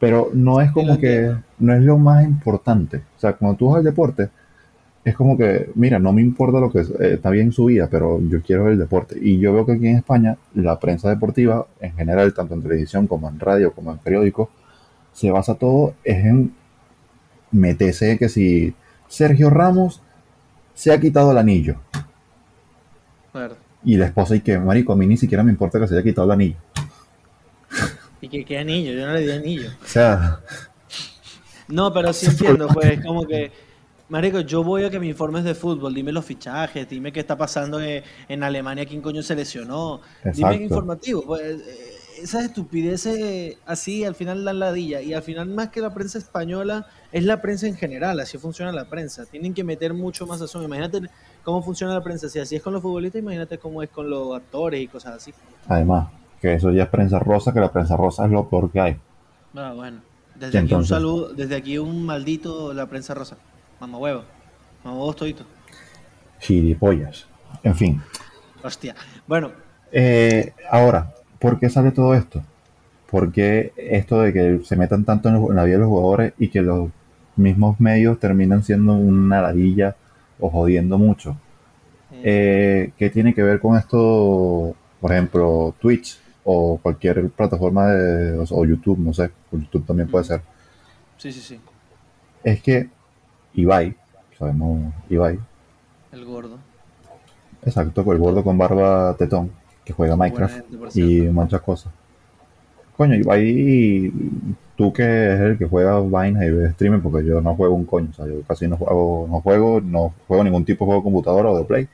[0.00, 3.02] Pero no es como que, no es lo más importante.
[3.16, 4.30] O sea, cuando tú vas al deporte,
[5.04, 7.88] es como que, mira, no me importa lo que es, eh, está bien su vida,
[7.90, 9.16] pero yo quiero ver el deporte.
[9.20, 13.06] Y yo veo que aquí en España, la prensa deportiva, en general, tanto en televisión
[13.06, 14.48] como en radio, como en periódicos,
[15.12, 16.54] se basa todo es en
[17.50, 18.74] meterse que si
[19.08, 20.02] Sergio Ramos
[20.74, 21.76] se ha quitado el anillo.
[23.32, 23.56] Claro.
[23.84, 26.02] Y la esposa, y que, marico, a mí ni siquiera me importa que se haya
[26.02, 26.56] quitado el anillo.
[28.20, 28.92] ¿Y que qué anillo?
[28.92, 29.70] Yo no le di anillo.
[29.82, 30.40] O sea,
[31.68, 33.52] No, pero sí entiendo, pues, como que,
[34.08, 37.36] marico, yo voy a que me informes de fútbol, dime los fichajes, dime qué está
[37.38, 40.62] pasando en, en Alemania, quién coño se lesionó, dime Exacto.
[40.62, 45.00] informativo, pues, eh, esas estupideces así al final dan ladilla.
[45.00, 48.20] Y al final, más que la prensa española, es la prensa en general.
[48.20, 49.24] Así funciona la prensa.
[49.24, 50.62] Tienen que meter mucho más sazón.
[50.64, 51.00] Imagínate
[51.42, 52.28] cómo funciona la prensa.
[52.28, 55.32] Si así es con los futbolistas, imagínate cómo es con los actores y cosas así.
[55.66, 56.08] Además,
[56.40, 58.96] que eso ya es prensa rosa, que la prensa rosa es lo peor que hay.
[59.54, 60.00] Ah, bueno.
[60.34, 63.36] Desde aquí un saludo, desde aquí un maldito la prensa rosa.
[63.78, 64.22] Mamá huevo.
[64.82, 65.44] Mamá huevos todito.
[66.40, 67.26] Gilipollas.
[67.62, 68.00] En fin.
[68.62, 68.94] Hostia.
[69.26, 69.50] Bueno.
[69.92, 72.42] Eh, ahora, ¿por qué sale todo esto?
[73.10, 76.62] Porque esto de que se metan tanto en, la vida de los jugadores y que
[76.62, 76.88] los
[77.36, 79.96] mismos medios terminan siendo una ladilla
[80.38, 81.36] o jodiendo mucho.
[82.22, 84.74] Eh, ¿Qué tiene que ver con esto?
[85.00, 90.42] Por ejemplo, Twitch o cualquier plataforma de, o, YouTube, no sé, YouTube también puede ser.
[91.16, 91.60] Sí, sí, sí.
[92.42, 92.88] Es que
[93.54, 93.94] Ibai,
[94.38, 95.38] sabemos Ibai.
[96.12, 96.58] El gordo.
[97.62, 99.50] Exacto, el gordo con barba tetón,
[99.84, 101.92] que juega Minecraft y muchas cosas.
[102.96, 104.12] Coño, Ibai,
[104.76, 107.84] tú que es el que juega Vine y ves streaming, porque yo no juego un
[107.84, 111.00] coño, o sea, yo casi no juego, no juego, no juego ningún tipo de juego
[111.00, 111.88] de computadora o de play.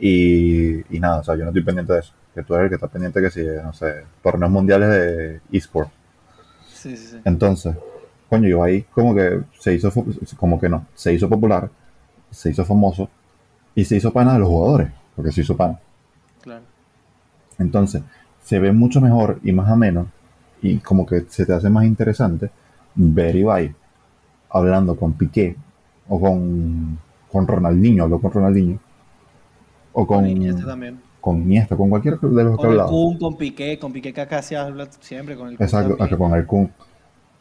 [0.00, 2.68] Y, y nada, o sea, yo no estoy pendiente de eso que tú eres el
[2.70, 5.90] que está pendiente que si, no sé, torneos mundiales de eSport.
[6.72, 7.20] Sí, sí, sí.
[7.24, 7.76] Entonces,
[8.28, 9.92] coño, yo ahí como que se hizo,
[10.36, 11.68] como que no, se hizo popular,
[12.30, 13.08] se hizo famoso
[13.74, 15.78] y se hizo pana de los jugadores, porque se hizo pana.
[16.40, 16.64] Claro.
[17.58, 18.02] Entonces,
[18.42, 20.08] se ve mucho mejor y más ameno
[20.62, 22.50] y como que se te hace más interesante
[22.94, 23.74] ver Ibai
[24.50, 25.56] hablando con Piqué
[26.08, 26.98] o con,
[27.30, 28.78] con Ronaldinho, habló con Ronaldinho
[29.92, 32.88] o con, con también con Iniesta, con cualquier de los que hablado.
[32.88, 35.64] Con el Kun, con Piqué, con Piqué que acá se habla siempre, con el Kun
[35.64, 36.72] Exacto, con el Kun.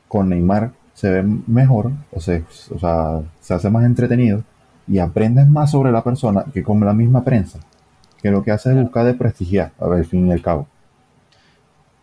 [0.08, 4.44] Con Neymar se ve mejor, o sea, o sea, se hace más entretenido
[4.88, 7.60] y aprendes más sobre la persona que con la misma prensa,
[8.22, 10.68] que lo que hace es buscar de prestigiar, a ver, al fin y al cabo.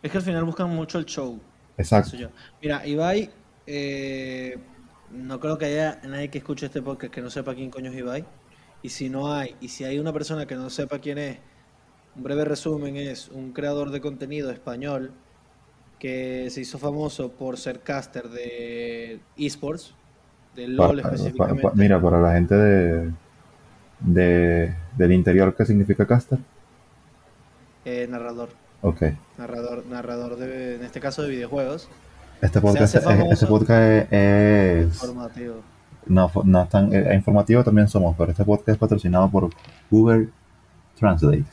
[0.03, 1.39] Es que al final buscan mucho el show.
[1.77, 2.17] Exacto.
[2.61, 3.31] Mira, Ibai,
[3.69, 4.59] eh,
[5.13, 7.97] no creo que haya nadie que escuche este podcast que no sepa quién coño es
[7.97, 8.25] Ibai.
[8.83, 11.39] Y si no hay, y si hay una persona que no sepa quién es,
[12.19, 15.13] un breve resumen es un creador de contenido español
[16.01, 19.95] que se hizo famoso por ser caster de esports,
[20.57, 21.69] de LOL específicamente.
[21.75, 23.13] mira, para la gente de,
[24.01, 26.41] de, del interior, ¿qué significa caster?
[27.85, 28.49] Eh, narrador.
[28.83, 29.03] Ok.
[29.39, 31.89] Narrador, narrador de, en este caso de videojuegos.
[32.43, 35.55] Este podcast, es, este podcast es, informativo.
[36.07, 39.51] No, no tan eh, informativo también somos, pero este podcast es patrocinado por
[39.91, 40.29] Google
[40.97, 41.45] Translate.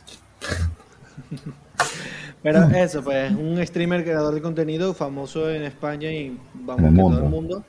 [2.44, 7.18] Pero eso, pues, un streamer creador de contenido famoso en España y vamos en todo
[7.18, 7.64] el mundo.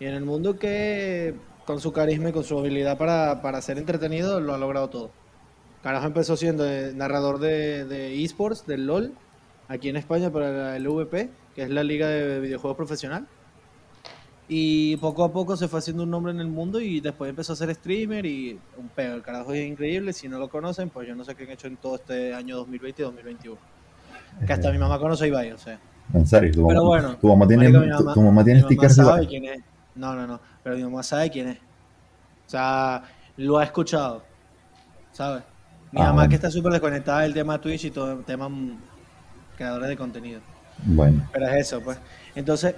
[0.00, 1.34] Y en el mundo que
[1.66, 5.10] con su carisma y con su habilidad para, ser entretenido lo ha logrado todo.
[5.82, 9.12] Carajo empezó siendo narrador de, de esports, del LOL,
[9.68, 13.26] aquí en España para el VP, que es la liga de videojuegos profesional.
[14.54, 17.54] Y poco a poco se fue haciendo un nombre en el mundo y después empezó
[17.54, 19.14] a ser streamer y un pedo.
[19.14, 20.12] El carajo es increíble.
[20.12, 22.58] Si no lo conocen, pues yo no sé qué han hecho en todo este año
[22.58, 23.56] 2020 y 2021.
[24.46, 25.78] Que hasta mi mamá conoce a Ibai, o sea.
[26.12, 27.72] En serio, tu, pero bueno, tu mamá tiene,
[28.12, 29.62] tu, mamá tiene stickers sabe quién es.
[29.94, 30.38] No, no, no.
[30.62, 31.56] Pero mi mamá sabe quién es.
[31.56, 33.04] O sea,
[33.38, 34.22] lo ha escuchado.
[35.12, 35.44] ¿Sabes?
[35.92, 38.50] Mi ah, mamá que está súper desconectada del tema Twitch y todo el tema
[39.56, 40.42] creadores de contenido.
[40.84, 41.26] Bueno.
[41.32, 41.96] Pero es eso, pues.
[42.34, 42.74] Entonces,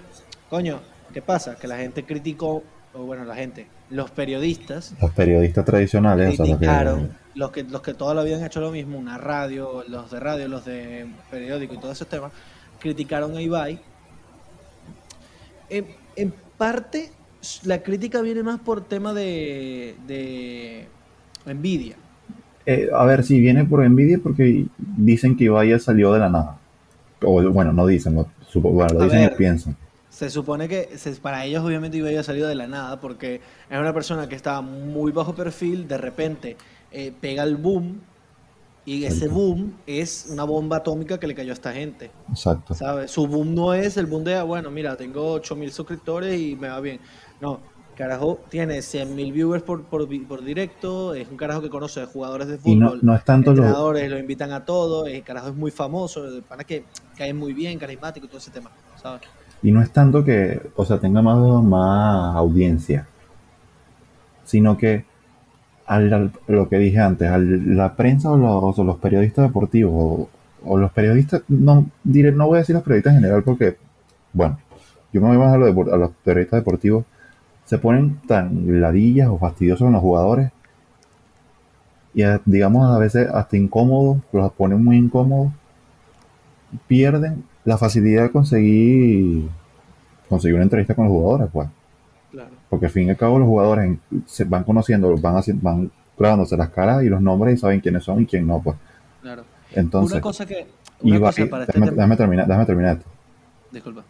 [0.48, 0.78] coño,
[1.14, 1.54] ¿Qué pasa?
[1.54, 4.94] Que la gente criticó, o bueno, la gente, los periodistas.
[5.00, 6.36] Los periodistas tradicionales.
[6.36, 7.62] Criticaron, los, que...
[7.62, 10.64] los que toda la vida han hecho lo mismo, una radio, los de radio, los
[10.64, 12.32] de periódico y todos esos temas,
[12.80, 13.80] criticaron a Ibai.
[15.70, 17.10] En, parte,
[17.62, 20.88] la crítica viene más por tema de, de
[21.46, 21.94] envidia.
[22.66, 26.28] Eh, a ver, si viene por envidia porque dicen que Ibai ya salió de la
[26.28, 26.58] nada.
[27.22, 28.14] O bueno, no dicen,
[28.54, 29.76] bueno, lo dicen y piensan.
[30.14, 33.92] Se supone que para ellos obviamente iba a salido de la nada porque es una
[33.92, 36.56] persona que estaba muy bajo perfil, de repente
[36.92, 38.00] eh, pega el boom
[38.86, 42.12] y ese boom es una bomba atómica que le cayó a esta gente.
[42.28, 42.74] Exacto.
[42.74, 43.10] ¿Sabes?
[43.10, 46.68] Su boom no es el boom de, ah, bueno, mira, tengo 8000 suscriptores y me
[46.68, 47.00] va bien.
[47.40, 47.58] No,
[47.96, 53.00] carajo tiene 100.000 viewers por, por, directo, es un carajo que conoce jugadores de fútbol,
[53.02, 54.18] no, es tanto entrenadores, lo...
[54.18, 56.84] invitan a todos, el carajo es muy famoso, para que
[57.16, 59.22] cae muy bien, carismático, todo ese tema, ¿sabes?
[59.64, 63.06] Y no es tanto que, o sea, tenga más, más audiencia,
[64.44, 65.06] sino que
[65.86, 70.28] al, lo que dije antes, a la prensa o los, periodistas deportivos,
[70.64, 73.78] o, los periodistas, no, diré, no voy a decir los periodistas en general porque,
[74.34, 74.58] bueno,
[75.14, 77.06] yo me voy más a, los periodistas deportivos,
[77.64, 80.52] se ponen tan ladillas o fastidiosos con los jugadores
[82.12, 85.54] y digamos a veces hasta incómodos, los ponen muy incómodos,
[86.86, 89.48] pierden la facilidad de conseguir,
[90.28, 91.68] conseguir una entrevista con los jugadores, pues.
[92.30, 92.50] Claro.
[92.68, 93.96] Porque al fin y al cabo los jugadores
[94.26, 98.04] se van conociendo, van, haciendo, van grabándose las caras y los nombres y saben quiénes
[98.04, 98.76] son y quién no, pues.
[99.22, 99.44] Claro.
[99.72, 100.66] Entonces, una cosa que.
[101.00, 101.96] Una Ibai, cosa para este déjame, tema.
[101.96, 103.10] déjame terminar, déjame terminar esto.
[103.72, 104.04] Disculpa.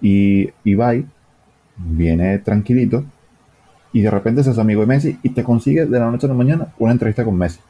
[0.00, 1.04] Y Ibai
[1.76, 3.04] viene tranquilito
[3.92, 6.28] y de repente se hace amigo de Messi y te consigue de la noche a
[6.28, 7.60] la mañana una entrevista con Messi.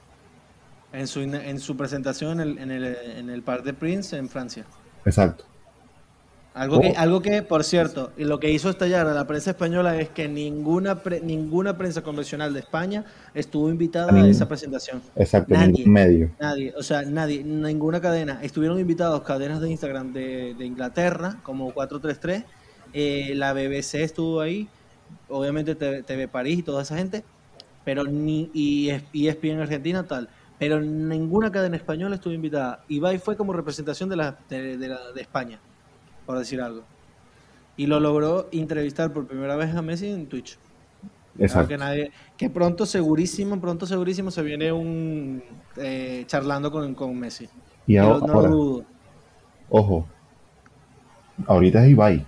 [0.93, 4.29] En su, en su presentación en el, en, el, en el Parc de Prince en
[4.29, 4.65] Francia.
[5.05, 5.45] Exacto.
[6.55, 6.95] Algo, que, Oh.
[6.97, 10.27] algo que, por cierto, y lo que hizo estallar a la prensa española es que
[10.29, 15.01] ninguna, pre- ninguna prensa convencional de España estuvo invitada a esa presentación.
[15.15, 15.69] Exacto, Nadie.
[15.73, 16.31] ningún medio.
[16.41, 18.41] Nadie, o sea, nadie, ninguna cadena.
[18.43, 22.43] Estuvieron invitados cadenas de Instagram de, de Inglaterra, como 433.
[22.93, 24.67] eh, la BBC estuvo ahí,
[25.29, 27.23] obviamente TV, TV París y toda esa gente,
[27.85, 30.29] pero ni y ESPN Argentina tal.
[30.59, 32.85] Pero ninguna cadena española estuvo invitada.
[32.89, 35.61] Ibai fue como representación de, la, de, de la- de España,
[36.27, 36.85] por decir algo.
[37.77, 40.59] Y lo logró entrevistar por primera vez a Messi en Twitch.
[41.47, 41.69] Claro Exacto.
[41.69, 45.43] que, nadie, que pronto, segurísimo, pronto, segurísimo se viene un
[45.77, 47.49] eh, charlando con, con Messi.
[47.87, 48.85] Y ahora, no lo dudo.
[49.69, 50.07] ojo,
[51.47, 52.27] ahorita es Ibai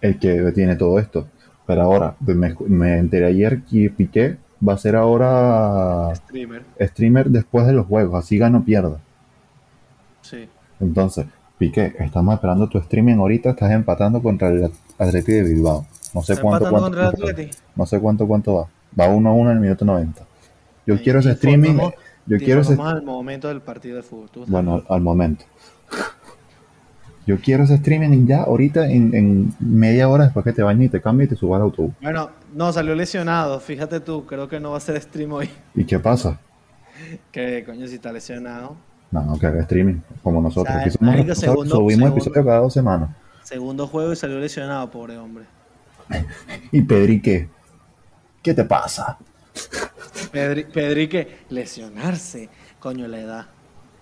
[0.00, 1.28] el que detiene todo esto.
[1.66, 6.64] Pero ahora, me, me enteré ayer que Piqué va a ser ahora Streamer.
[6.80, 8.98] streamer después de los juegos, así gano o pierda.
[10.22, 10.48] Sí.
[10.80, 11.26] Entonces,
[11.58, 15.86] Piqué, estamos esperando tu streaming ahorita, estás empatando contra el Atleti de Bilbao.
[16.14, 17.56] No sé cuánto, empatando cuánto, contra el Atleti.
[17.74, 18.68] no sé cuánto, cuánto va.
[18.98, 20.22] Va 1 a 1 en el minuto 90.
[20.86, 21.78] Yo quiero ese streaming,
[22.26, 24.28] yo quiero ese, al momento del partido de fútbol.
[24.30, 25.44] ¿Tú estás- bueno, al momento.
[27.26, 30.90] Yo quiero ese streaming ya ahorita en, en media hora después que te bañes y
[30.90, 31.92] te cambies y te subas al autobús.
[32.00, 33.58] Bueno, no, salió lesionado.
[33.58, 35.50] Fíjate tú, creo que no va a ser stream hoy.
[35.74, 36.38] ¿Y qué pasa?
[37.30, 38.74] Que coño, si está lesionado.
[39.10, 40.68] No, no, que haga streaming, como nosotros.
[40.74, 43.10] O sea, Aquí somos marico, segundo- subimos segundo- episodio cada dos semanas.
[43.42, 45.44] Segundo juego y salió lesionado, pobre hombre.
[46.72, 47.48] ¿Y Pedri qué?
[48.42, 49.18] ¿Qué te pasa?
[50.32, 53.46] Pedri, Pedri que lesionarse, coño, la edad.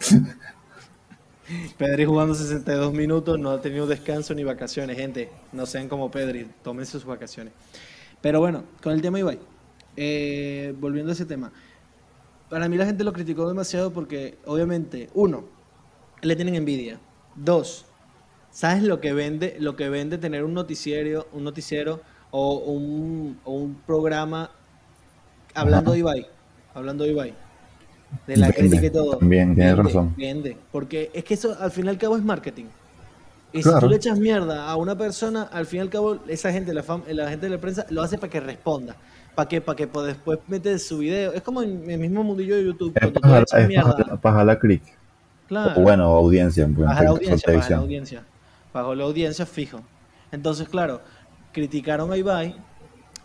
[1.77, 5.31] Pedri jugando 62 minutos, no ha tenido descanso ni vacaciones, gente.
[5.53, 7.53] No sean como Pedri, tómense sus vacaciones.
[8.21, 9.39] Pero bueno, con el tema Ibai,
[9.97, 11.53] eh, volviendo a ese tema,
[12.49, 15.45] para mí la gente lo criticó demasiado porque, obviamente, uno,
[16.23, 16.99] le tienen envidia.
[17.35, 17.85] Dos,
[18.51, 23.53] ¿sabes lo que vende, lo que vende tener un noticiero, un noticiero o un, o
[23.53, 24.51] un programa
[25.55, 26.27] hablando de Ibai?
[26.73, 27.44] Hablando de Ibai.
[28.27, 29.17] De la Vende, crítica y todo.
[29.19, 30.15] también, tienes Vende, razón.
[30.17, 30.57] Vende.
[30.73, 32.65] Porque es que eso al fin y al cabo es marketing.
[33.53, 33.81] Y si Claro.
[33.81, 36.83] tú le echas mierda a una persona, al fin y al cabo, esa gente, la,
[36.83, 38.97] fam- la gente de la prensa, lo hace para que responda.
[39.35, 41.33] Para que, para que pues, después mete su video.
[41.33, 42.93] Es como en el mismo mundillo de YouTube.
[42.97, 43.97] Es para, es mierda.
[43.97, 44.83] para, para jalar clic.
[45.49, 45.81] Claro.
[45.81, 46.65] O bueno, audiencia.
[46.65, 48.23] en Baja la en audiencia, baja la audiencia.
[48.73, 49.81] La audiencia fijo.
[50.33, 51.01] Entonces, claro,
[51.53, 52.57] criticaron a Ibai.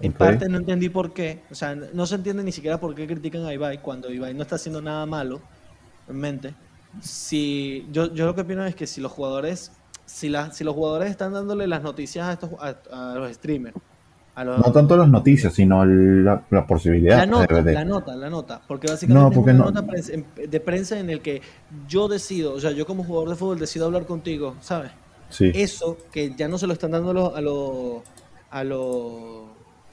[0.02, 1.42] En parte no entendí por qué.
[1.52, 4.42] O sea, no se entiende ni siquiera por qué critican a Ibai cuando Ibai no
[4.44, 5.42] está haciendo nada malo
[6.08, 6.54] en mente.
[7.02, 9.72] Si, yo, yo lo que opino es que si los jugadores,
[10.06, 13.76] si, la, si los jugadores están dándole las noticias a, estos, a, a los streamers,
[14.36, 18.16] a los, No tanto las noticias, sino la, la posibilidad la nota, de- la nota,
[18.16, 19.94] la nota, porque básicamente No, porque es una no- nota
[20.48, 21.42] de prensa en el que
[21.88, 24.92] yo decido, o sea, yo como jugador de fútbol decido hablar contigo, ¿sabes?
[25.30, 28.02] Sí, Eso que ya no se lo están dando a los, a los,
[28.50, 29.44] a los,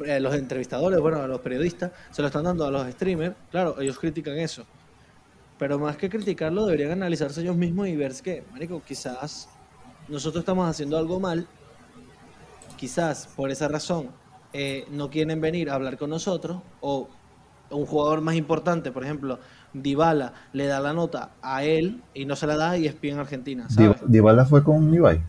[0.01, 3.81] a los entrevistadores, bueno, a los periodistas, se lo están dando a los streamers, claro,
[3.81, 4.65] ellos critican eso.
[5.59, 9.49] Pero más que criticarlo, deberían analizarse ellos mismos y ver que, marico, quizás
[10.09, 11.47] nosotros estamos haciendo algo mal,
[12.77, 14.11] quizás por esa razón
[14.53, 17.09] eh, no quieren venir a hablar con nosotros, o
[17.71, 19.39] un jugador más importante, por ejemplo,
[19.73, 23.19] Dybala, le da la nota a él y no se la da y es en
[23.19, 23.99] Argentina, ¿sabes?
[24.07, 25.23] Dybala fue con Ibai.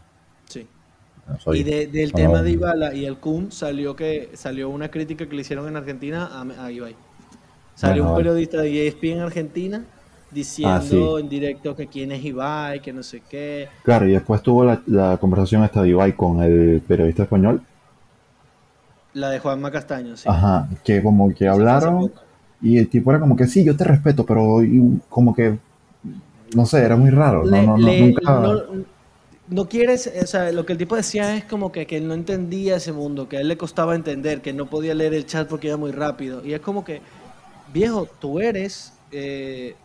[1.40, 4.90] Soy- Y de- del no, tema de Ibala y el Kun salió que salió una
[4.90, 6.96] crítica que le hicieron en Argentina a, a Ibai.
[7.76, 9.86] Salió Bueno, un periodista de ESPN en Argentina
[10.32, 11.22] diciendo Ah, sí.
[11.22, 13.70] en directo que quién es Ibai, que no sé qué.
[13.84, 17.62] Claro, y después tuvo la, la conversación esta de Ibai con el periodista español.
[19.14, 20.30] La de Juanma Castaño, sí.
[20.30, 22.12] Ajá, que como que hablaron
[22.62, 24.60] y el tipo era como que sí, yo te respeto, pero
[25.10, 25.58] como que,
[26.56, 27.44] no sé, era muy raro.
[27.46, 28.40] No, Le- no, no, le- nunca...
[28.40, 28.97] no-
[29.48, 32.14] no quieres, o sea, lo que el tipo decía es como que, que él no
[32.14, 35.48] entendía ese mundo, que a él le costaba entender, que no podía leer el chat
[35.48, 36.46] porque iba muy rápido.
[36.46, 37.02] Y es como que,
[37.74, 39.76] viejo, tú eres eh,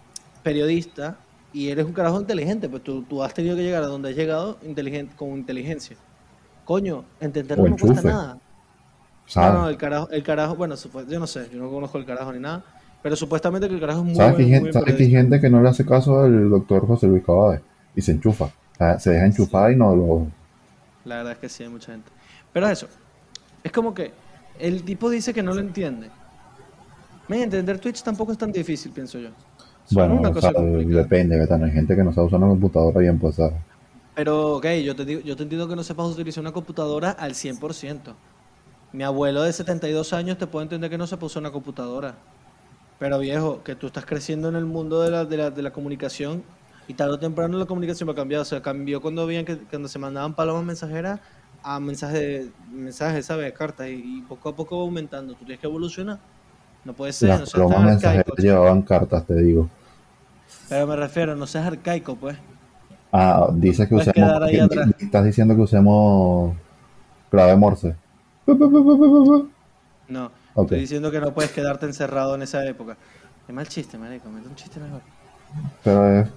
[0.43, 1.17] periodista
[1.53, 4.17] y eres un carajo inteligente, pues tú, tú has tenido que llegar a donde has
[4.17, 5.97] llegado inteligente, con inteligencia.
[6.65, 8.39] Coño, entenderlo no cuesta nada.
[9.37, 10.75] no, el carajo, el carajo, bueno,
[11.09, 12.65] yo no sé, yo no conozco el carajo ni nada,
[13.03, 15.63] pero supuestamente que el carajo es muy ¿Sabes buen- muy sabes que gente que no
[15.63, 17.61] le hace caso al doctor José Luis Cabade
[17.95, 18.51] y se enchufa?
[18.99, 20.27] Se deja enchufar y no lo...
[21.05, 22.11] La verdad es que sí, hay mucha gente.
[22.53, 22.89] Pero eso,
[23.63, 24.13] es como que
[24.59, 26.11] el tipo dice que no lo entiende.
[27.41, 29.31] Entender Twitch tampoco es tan difícil, pienso yo.
[29.87, 31.65] Solo Bueno, una o sea, depende, Betano.
[31.65, 33.55] Hay gente que no sabe usar una computadora bien, pues, ¿sabes?
[34.15, 37.33] Pero, ok, yo te, digo, yo te entiendo que no sepas utilizar una computadora al
[37.33, 38.15] 100%.
[38.93, 42.15] Mi abuelo de 72 años te puede entender que no sepa usar una computadora.
[42.99, 45.73] Pero viejo, que tú estás creciendo en el mundo de la, de la, de la
[45.73, 46.43] comunicación
[46.89, 48.41] y tarde o temprano la comunicación va a cambiar.
[48.43, 51.21] O sea, cambió cuando veían que cuando se mandaban palomas mensajeras
[51.63, 53.53] a mensajes, mensajes, ¿sabes?
[53.53, 55.35] Cartas y, y poco a poco va aumentando.
[55.35, 56.19] Tú tienes que evolucionar.
[56.85, 59.69] No puede ser, no Las seas palomas mensajeras llevaban cartas, te digo.
[60.69, 62.37] Pero me refiero, no seas arcaico, pues.
[63.13, 64.43] Ah, dices que usemos...
[64.43, 64.91] ahí atrás.
[64.99, 66.57] Estás diciendo que usemos
[67.31, 67.95] clave Morse.
[70.09, 70.65] No, Ok.
[70.65, 72.97] estoy diciendo que no puedes quedarte encerrado en esa época.
[73.49, 75.01] Es mal chiste, marico, mete un chiste mejor.
[75.85, 76.29] Pero es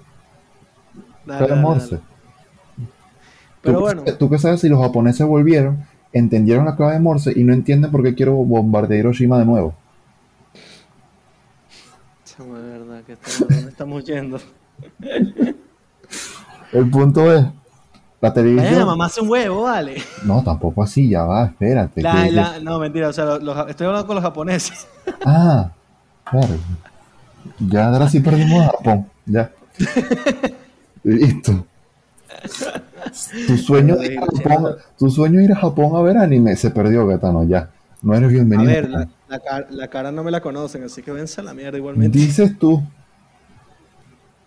[1.26, 1.96] Dale, clave dale, Morse.
[1.96, 2.02] ¿Tú,
[3.62, 7.32] Pero qué bueno, ¿Tú qué sabes si los japoneses volvieron, entendieron la clave de Morse
[7.34, 9.74] y no entienden por qué quiero bombardear Hiroshima de nuevo?
[12.24, 14.38] chamo, de verdad, que estamos, ¿dónde estamos yendo?
[16.72, 17.44] El punto es,
[18.20, 18.86] la televisión...
[18.86, 19.96] mamarse un huevo, vale.
[20.24, 22.02] No, tampoco así, ya va, espérate.
[22.02, 24.86] La- que- la- no, mentira, o sea, los- los- estoy hablando con los japoneses.
[25.24, 25.70] Ah,
[26.30, 26.54] claro.
[27.60, 29.06] Ya ahora sí perdimos a Japón.
[29.24, 29.50] Ya.
[31.06, 31.64] Listo.
[33.46, 36.56] Tu sueño, de ir a Japón, tu sueño de ir a Japón a ver anime
[36.56, 37.70] se perdió, Gatano, ya.
[38.02, 38.70] No eres A bienvenido.
[38.70, 41.54] ver, la, la cara, la cara no me la conocen, así que vense a la
[41.54, 42.18] mierda igualmente.
[42.18, 42.82] Dices tú.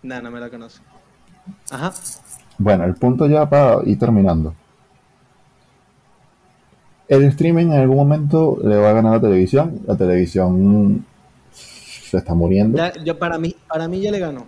[0.02, 0.82] Nah, no me la conocen.
[1.70, 1.92] Ajá.
[2.58, 4.54] Bueno, el punto ya para ir terminando.
[7.08, 9.80] El streaming en algún momento le va a ganar a la televisión.
[9.86, 11.06] La televisión
[11.52, 12.76] se está muriendo.
[12.76, 14.44] Ya, yo, para, mí, para mí ya le ganó.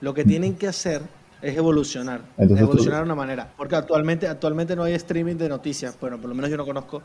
[0.00, 1.02] Lo que tienen que hacer
[1.44, 2.20] es evolucionar.
[2.38, 3.52] Entonces evolucionar de una manera.
[3.56, 5.96] Porque actualmente, actualmente no hay streaming de noticias.
[6.00, 7.02] Bueno, por lo menos yo no conozco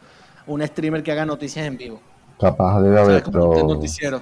[0.47, 1.99] un streamer que haga noticias en vivo.
[2.39, 3.67] Capaz debe haber, un pero...
[3.67, 4.21] noticiero.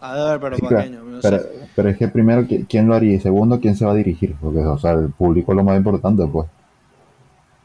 [0.00, 1.02] A ver, pero Sí, claro, pequeño.
[1.04, 1.48] no pero, sé.
[1.76, 3.14] pero es que primero, ¿qui- ¿quién lo haría?
[3.14, 4.34] Y segundo, ¿quién se va a dirigir?
[4.40, 6.48] Porque, o sea, el público es lo más importante, pues.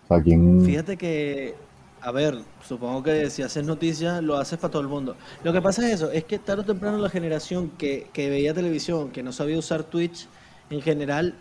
[0.04, 0.62] O sea, ¿quién...?
[0.64, 1.56] Fíjate que,
[2.00, 5.16] a ver, supongo que si haces noticias lo haces para todo el mundo.
[5.44, 8.54] Lo que pasa es eso, es que tarde o temprano la generación que, que veía
[8.54, 10.28] televisión, que no sabía usar Twitch,
[10.70, 11.34] en general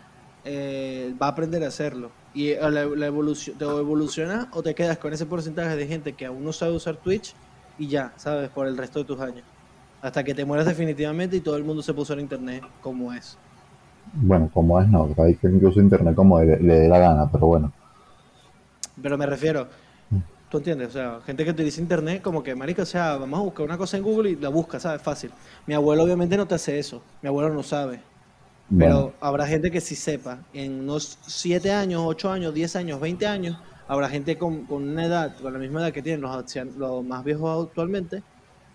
[0.47, 2.11] eh, va a aprender a hacerlo.
[2.33, 5.87] Y eh, la, la evolución, te o evolucionas o te quedas con ese porcentaje de
[5.87, 7.35] gente que aún no sabe usar Twitch
[7.79, 8.49] y ya, ¿sabes?
[8.51, 9.43] Por el resto de tus años.
[10.01, 13.37] Hasta que te mueras definitivamente y todo el mundo se puso en internet como es.
[14.13, 15.13] Bueno, como es, no.
[15.19, 17.73] Hay que incluso internet como le, le dé la gana, pero bueno.
[19.03, 19.67] Pero me refiero,
[20.49, 20.89] ¿tú entiendes?
[20.89, 23.77] O sea, gente que utiliza internet como que, marica, o sea, vamos a buscar una
[23.77, 25.03] cosa en Google y la busca, ¿sabes?
[25.03, 25.33] Fácil.
[25.67, 27.03] Mi abuelo obviamente no te hace eso.
[27.21, 28.01] Mi abuelo no sabe.
[28.77, 30.39] Pero habrá gente que sí sepa.
[30.53, 35.05] En unos 7 años, 8 años, 10 años, 20 años, habrá gente con, con una
[35.05, 38.23] edad, con la misma edad que tienen los, los más viejos actualmente,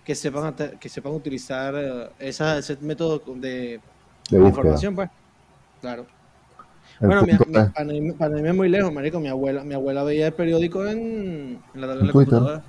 [0.06, 3.82] que sepan, que sepan utilizar eh, esa- ese método de,
[4.32, 5.10] información, pues.
[5.82, 6.06] Claro.
[7.02, 7.38] El Bueno, mi, mi-
[7.74, 9.20] para, mí, para mí es muy lejos, marico.
[9.20, 12.12] Mi abuela, mi abuela veía el periódico en, en la, en la Twitter.
[12.12, 12.64] computadora.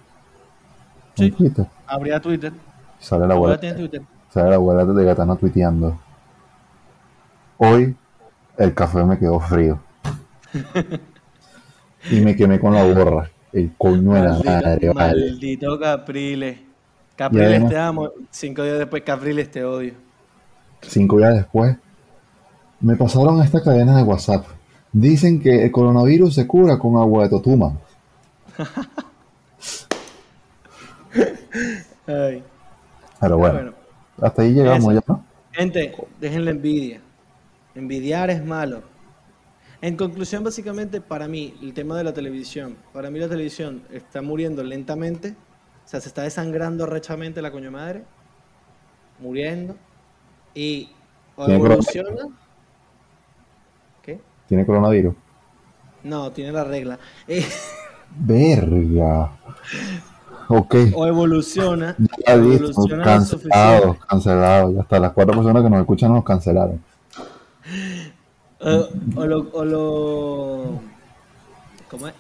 [1.14, 1.66] Sí, Twitter.
[1.87, 2.52] abría Twitter.
[2.98, 4.02] Sale la abuela abuela, tiene Twitter.
[4.30, 5.98] sale la abuela de Gatano tuiteando.
[7.58, 7.94] Hoy
[8.58, 9.80] el café me quedó frío.
[12.10, 13.30] y me quemé con la borra.
[13.52, 15.26] El coño de la madre, vale.
[15.30, 16.58] maldito Capriles.
[17.16, 18.10] Capriles además- te amo.
[18.30, 19.92] Cinco días después, Capriles te odio.
[20.80, 21.76] Cinco días después,
[22.80, 24.46] me pasaron esta cadena de WhatsApp.
[24.92, 27.72] Dicen que el coronavirus se cura con agua de totuma.
[32.06, 32.42] Ay,
[33.20, 33.72] Pero bueno, bueno.
[34.20, 34.92] hasta ahí llegamos Eso.
[34.92, 35.24] ya, ¿no?
[35.52, 37.00] Gente, dejen la envidia.
[37.75, 38.83] Envidiar es malo.
[39.81, 44.23] En conclusión, básicamente, para mí, el tema de la televisión, para mí la televisión está
[44.23, 45.35] muriendo lentamente,
[45.85, 48.05] o sea, se está desangrando rechamente la coño madre,
[49.18, 49.75] muriendo,
[50.55, 50.91] y
[51.35, 52.29] o Tiene evoluciona.
[54.03, 54.20] ¿Qué?
[54.47, 55.14] Tiene coronavirus.
[56.05, 56.99] No, tiene la regla.
[57.27, 57.45] Eh,
[58.16, 59.33] Verga.
[60.49, 60.75] Ok.
[60.95, 64.73] o evoluciona, Ya evoluciona cancelado, cancelado.
[64.75, 65.01] Ya está.
[65.01, 66.81] Las cuatro personas que nos escuchan nos cancelaron.
[68.64, 70.80] O, o lo, o lo.
[71.90, 72.14] ¿Cómo es?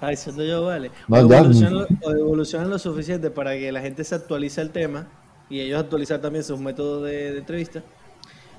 [0.00, 0.90] Ay, siendo yo, vale.
[1.08, 5.06] O, evolucionan, lo- o evolucionan lo suficiente para que la gente se actualice el tema
[5.48, 7.82] y ellos actualizar también sus métodos de, de entrevista.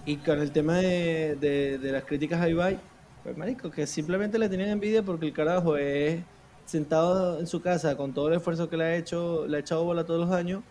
[0.06, 2.80] Y con el tema de, de- de las críticas a Ibai,
[3.24, 6.22] pues marico, que simplemente le tenían envidia porque el carajo es
[6.66, 9.84] sentado en su casa con todo el esfuerzo que le ha hecho, le ha echado
[9.84, 10.62] bola todos los años,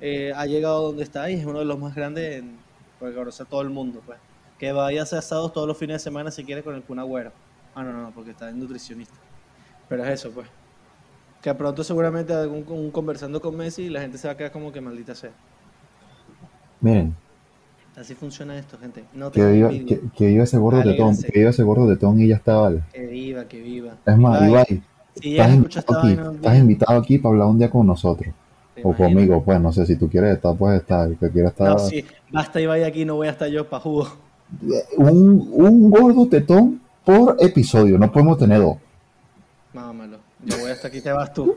[0.00, 2.56] eh, ha llegado donde está y es uno de los más grandes en,
[2.98, 3.14] porque
[3.48, 4.18] todo el mundo, pues.
[4.60, 6.98] Que vaya a hacer asados todos los fines de semana si quiere con el Kun
[7.00, 7.32] Agüero.
[7.74, 9.14] Ah, no, no, no, porque está en nutricionista.
[9.88, 10.46] Pero es eso, pues.
[11.42, 14.52] Que pronto seguramente algún un conversando con Messi y la gente se va a quedar
[14.52, 15.32] como que maldita sea.
[16.80, 17.16] Miren,
[17.96, 19.04] Así funciona esto, gente.
[19.12, 21.32] No que viva, que, que viva ese gordo tetón, Alégrese.
[21.32, 22.82] que viva ese gordo tetón y ya está, vale.
[22.92, 23.96] Que viva, que viva.
[24.06, 24.82] Es más, Ibai, Ibai,
[25.16, 28.32] si estás invitado aquí, vaina, estás invitado aquí para hablar un día con nosotros.
[28.82, 29.08] O imagino.
[29.08, 31.08] conmigo, pues, no sé, si tú quieres estar, puedes estar.
[31.08, 31.68] El que quiera estar.
[31.68, 34.08] No, sí, basta Ibai aquí, no voy a estar yo para jugo.
[34.96, 38.76] Un, un gordo tetón por episodio, no podemos tener dos.
[39.72, 40.18] Mámalo.
[40.44, 41.56] Yo voy hasta aquí, te vas tú.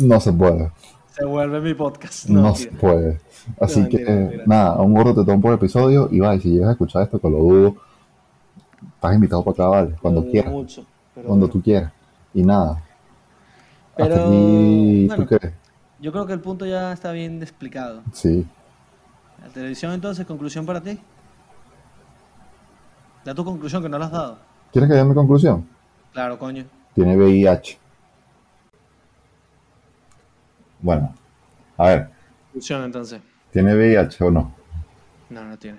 [0.00, 0.70] No se puede,
[1.14, 2.26] Se vuelve mi podcast.
[2.28, 3.20] no, No, se puede.
[3.60, 4.44] Así No, que, mentira, mentira.
[4.46, 6.08] nada, un gordo tetón por episodio.
[6.10, 7.76] Y va, y si llegas a escuchar esto, que lo dudo,
[8.94, 11.52] estás invitado para acá, vale, cuando Pero quieras, mucho, pero cuando bueno.
[11.60, 11.92] tú quieras.
[12.34, 12.82] Y nada.
[13.96, 15.24] Pero, Hasta aquí, bueno.
[15.26, 15.52] ¿tú qué?
[16.00, 18.02] Yo creo que el punto ya está bien explicado.
[18.12, 18.46] Sí.
[19.42, 20.98] La televisión, entonces, conclusión para ti.
[23.28, 24.38] Da tu conclusión que no la has dado.
[24.72, 25.66] ¿Quieres que dé mi conclusión?
[26.14, 26.64] Claro, coño.
[26.94, 27.78] Tiene VIH.
[30.80, 31.12] Bueno,
[31.76, 32.08] a ver,
[32.46, 33.20] Conclusión, entonces.
[33.52, 34.54] ¿tiene VIH o no?
[35.28, 35.78] No, no tiene.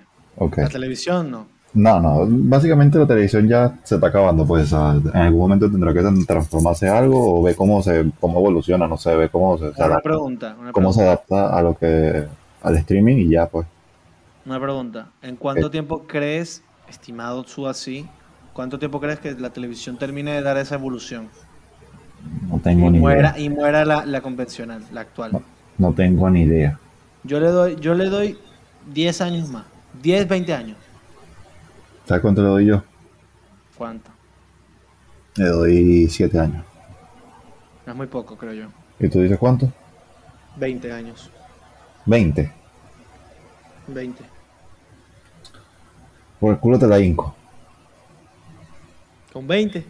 [0.56, 1.46] La televisión, no.
[1.74, 4.78] No, no, básicamente la televisión ya se está acabando, pues en
[5.16, 9.16] algún momento tendrá que transformarse en algo o ver cómo se cómo evoluciona, no sé,
[9.16, 12.28] ver cómo se, se Una adapta, pregunta, una cómo se adapta a lo que
[12.62, 13.66] al streaming y ya pues.
[14.46, 15.08] una pregunta.
[15.20, 15.70] ¿En cuánto Eh.
[15.70, 18.06] tiempo crees, estimado tú así,
[18.52, 21.28] cuánto tiempo crees que la televisión termine de dar esa evolución?
[22.48, 23.38] No tengo Y ni muera, idea.
[23.38, 25.32] y muera la, la convencional, la actual.
[25.32, 25.42] No,
[25.78, 26.78] no tengo ni idea.
[27.24, 28.38] Yo le doy, yo le doy
[28.92, 29.64] 10 años más.
[30.02, 30.76] 10, 20 años.
[32.06, 32.82] ¿Sabes cuánto le doy yo?
[33.76, 34.10] ¿Cuánto?
[35.36, 36.64] Le doy 7 años.
[37.86, 38.66] Es muy poco, creo yo.
[38.98, 39.72] ¿Y tú dices cuánto?
[40.56, 41.30] 20 años.
[42.06, 42.52] 20.
[43.88, 44.24] 20.
[46.40, 47.34] Por el culo te la hinco.
[49.32, 49.84] ¿Con 20?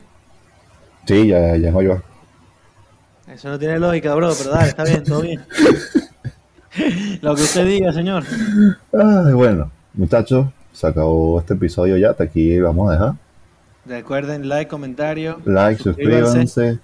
[1.07, 2.03] Sí, ya, ya es mayor.
[3.32, 5.40] Eso no tiene lógica, bro, pero dale, está bien, todo bien.
[7.22, 8.24] Lo que usted diga, señor.
[8.92, 12.11] Ay, bueno, muchachos, se acabó este episodio ya.
[12.11, 13.12] Hasta aquí vamos a dejar.
[13.86, 15.40] Recuerden, like, comentario.
[15.44, 16.78] Like, suscríbanse.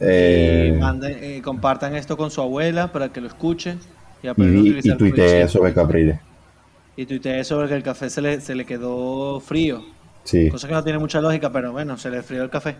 [0.00, 3.76] Eh, y manden, eh, compartan esto con su abuela para que lo escuche.
[4.22, 6.18] Y y, y tuitee sobre Capriles.
[6.96, 9.82] Y tuitee sobre que el café se le, se le quedó frío.
[10.22, 12.76] Sí, Cosa que no tiene mucha lógica, pero bueno, se le enfrió el café.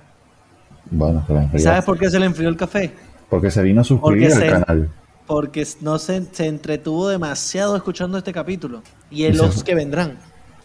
[0.91, 1.61] bueno, se ¿Y enfrió.
[1.61, 2.93] sabes por qué se le enfrió el café?
[3.29, 4.91] Porque se vino a suscribir Porque al se- canal.
[5.27, 8.83] Porque no se, se entretuvo demasiado escuchando este capítulo.
[9.11, 10.17] Y Y en los que vendrán.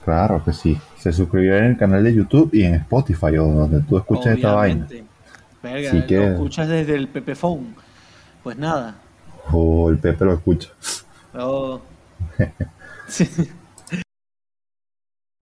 [0.06, 0.78] Claro que sí.
[0.97, 4.54] Se suscribió en el canal de YouTube y en Spotify, o donde tú escuches esta
[4.54, 4.88] vaina.
[5.64, 7.76] Verga, Así que- lo escuchas desde el Pepe Phone.
[8.43, 8.95] Pues nada.
[9.52, 10.70] O el Pepe lo escucha.
[11.38, 11.80] Oh.
[13.10, 13.49] Sí.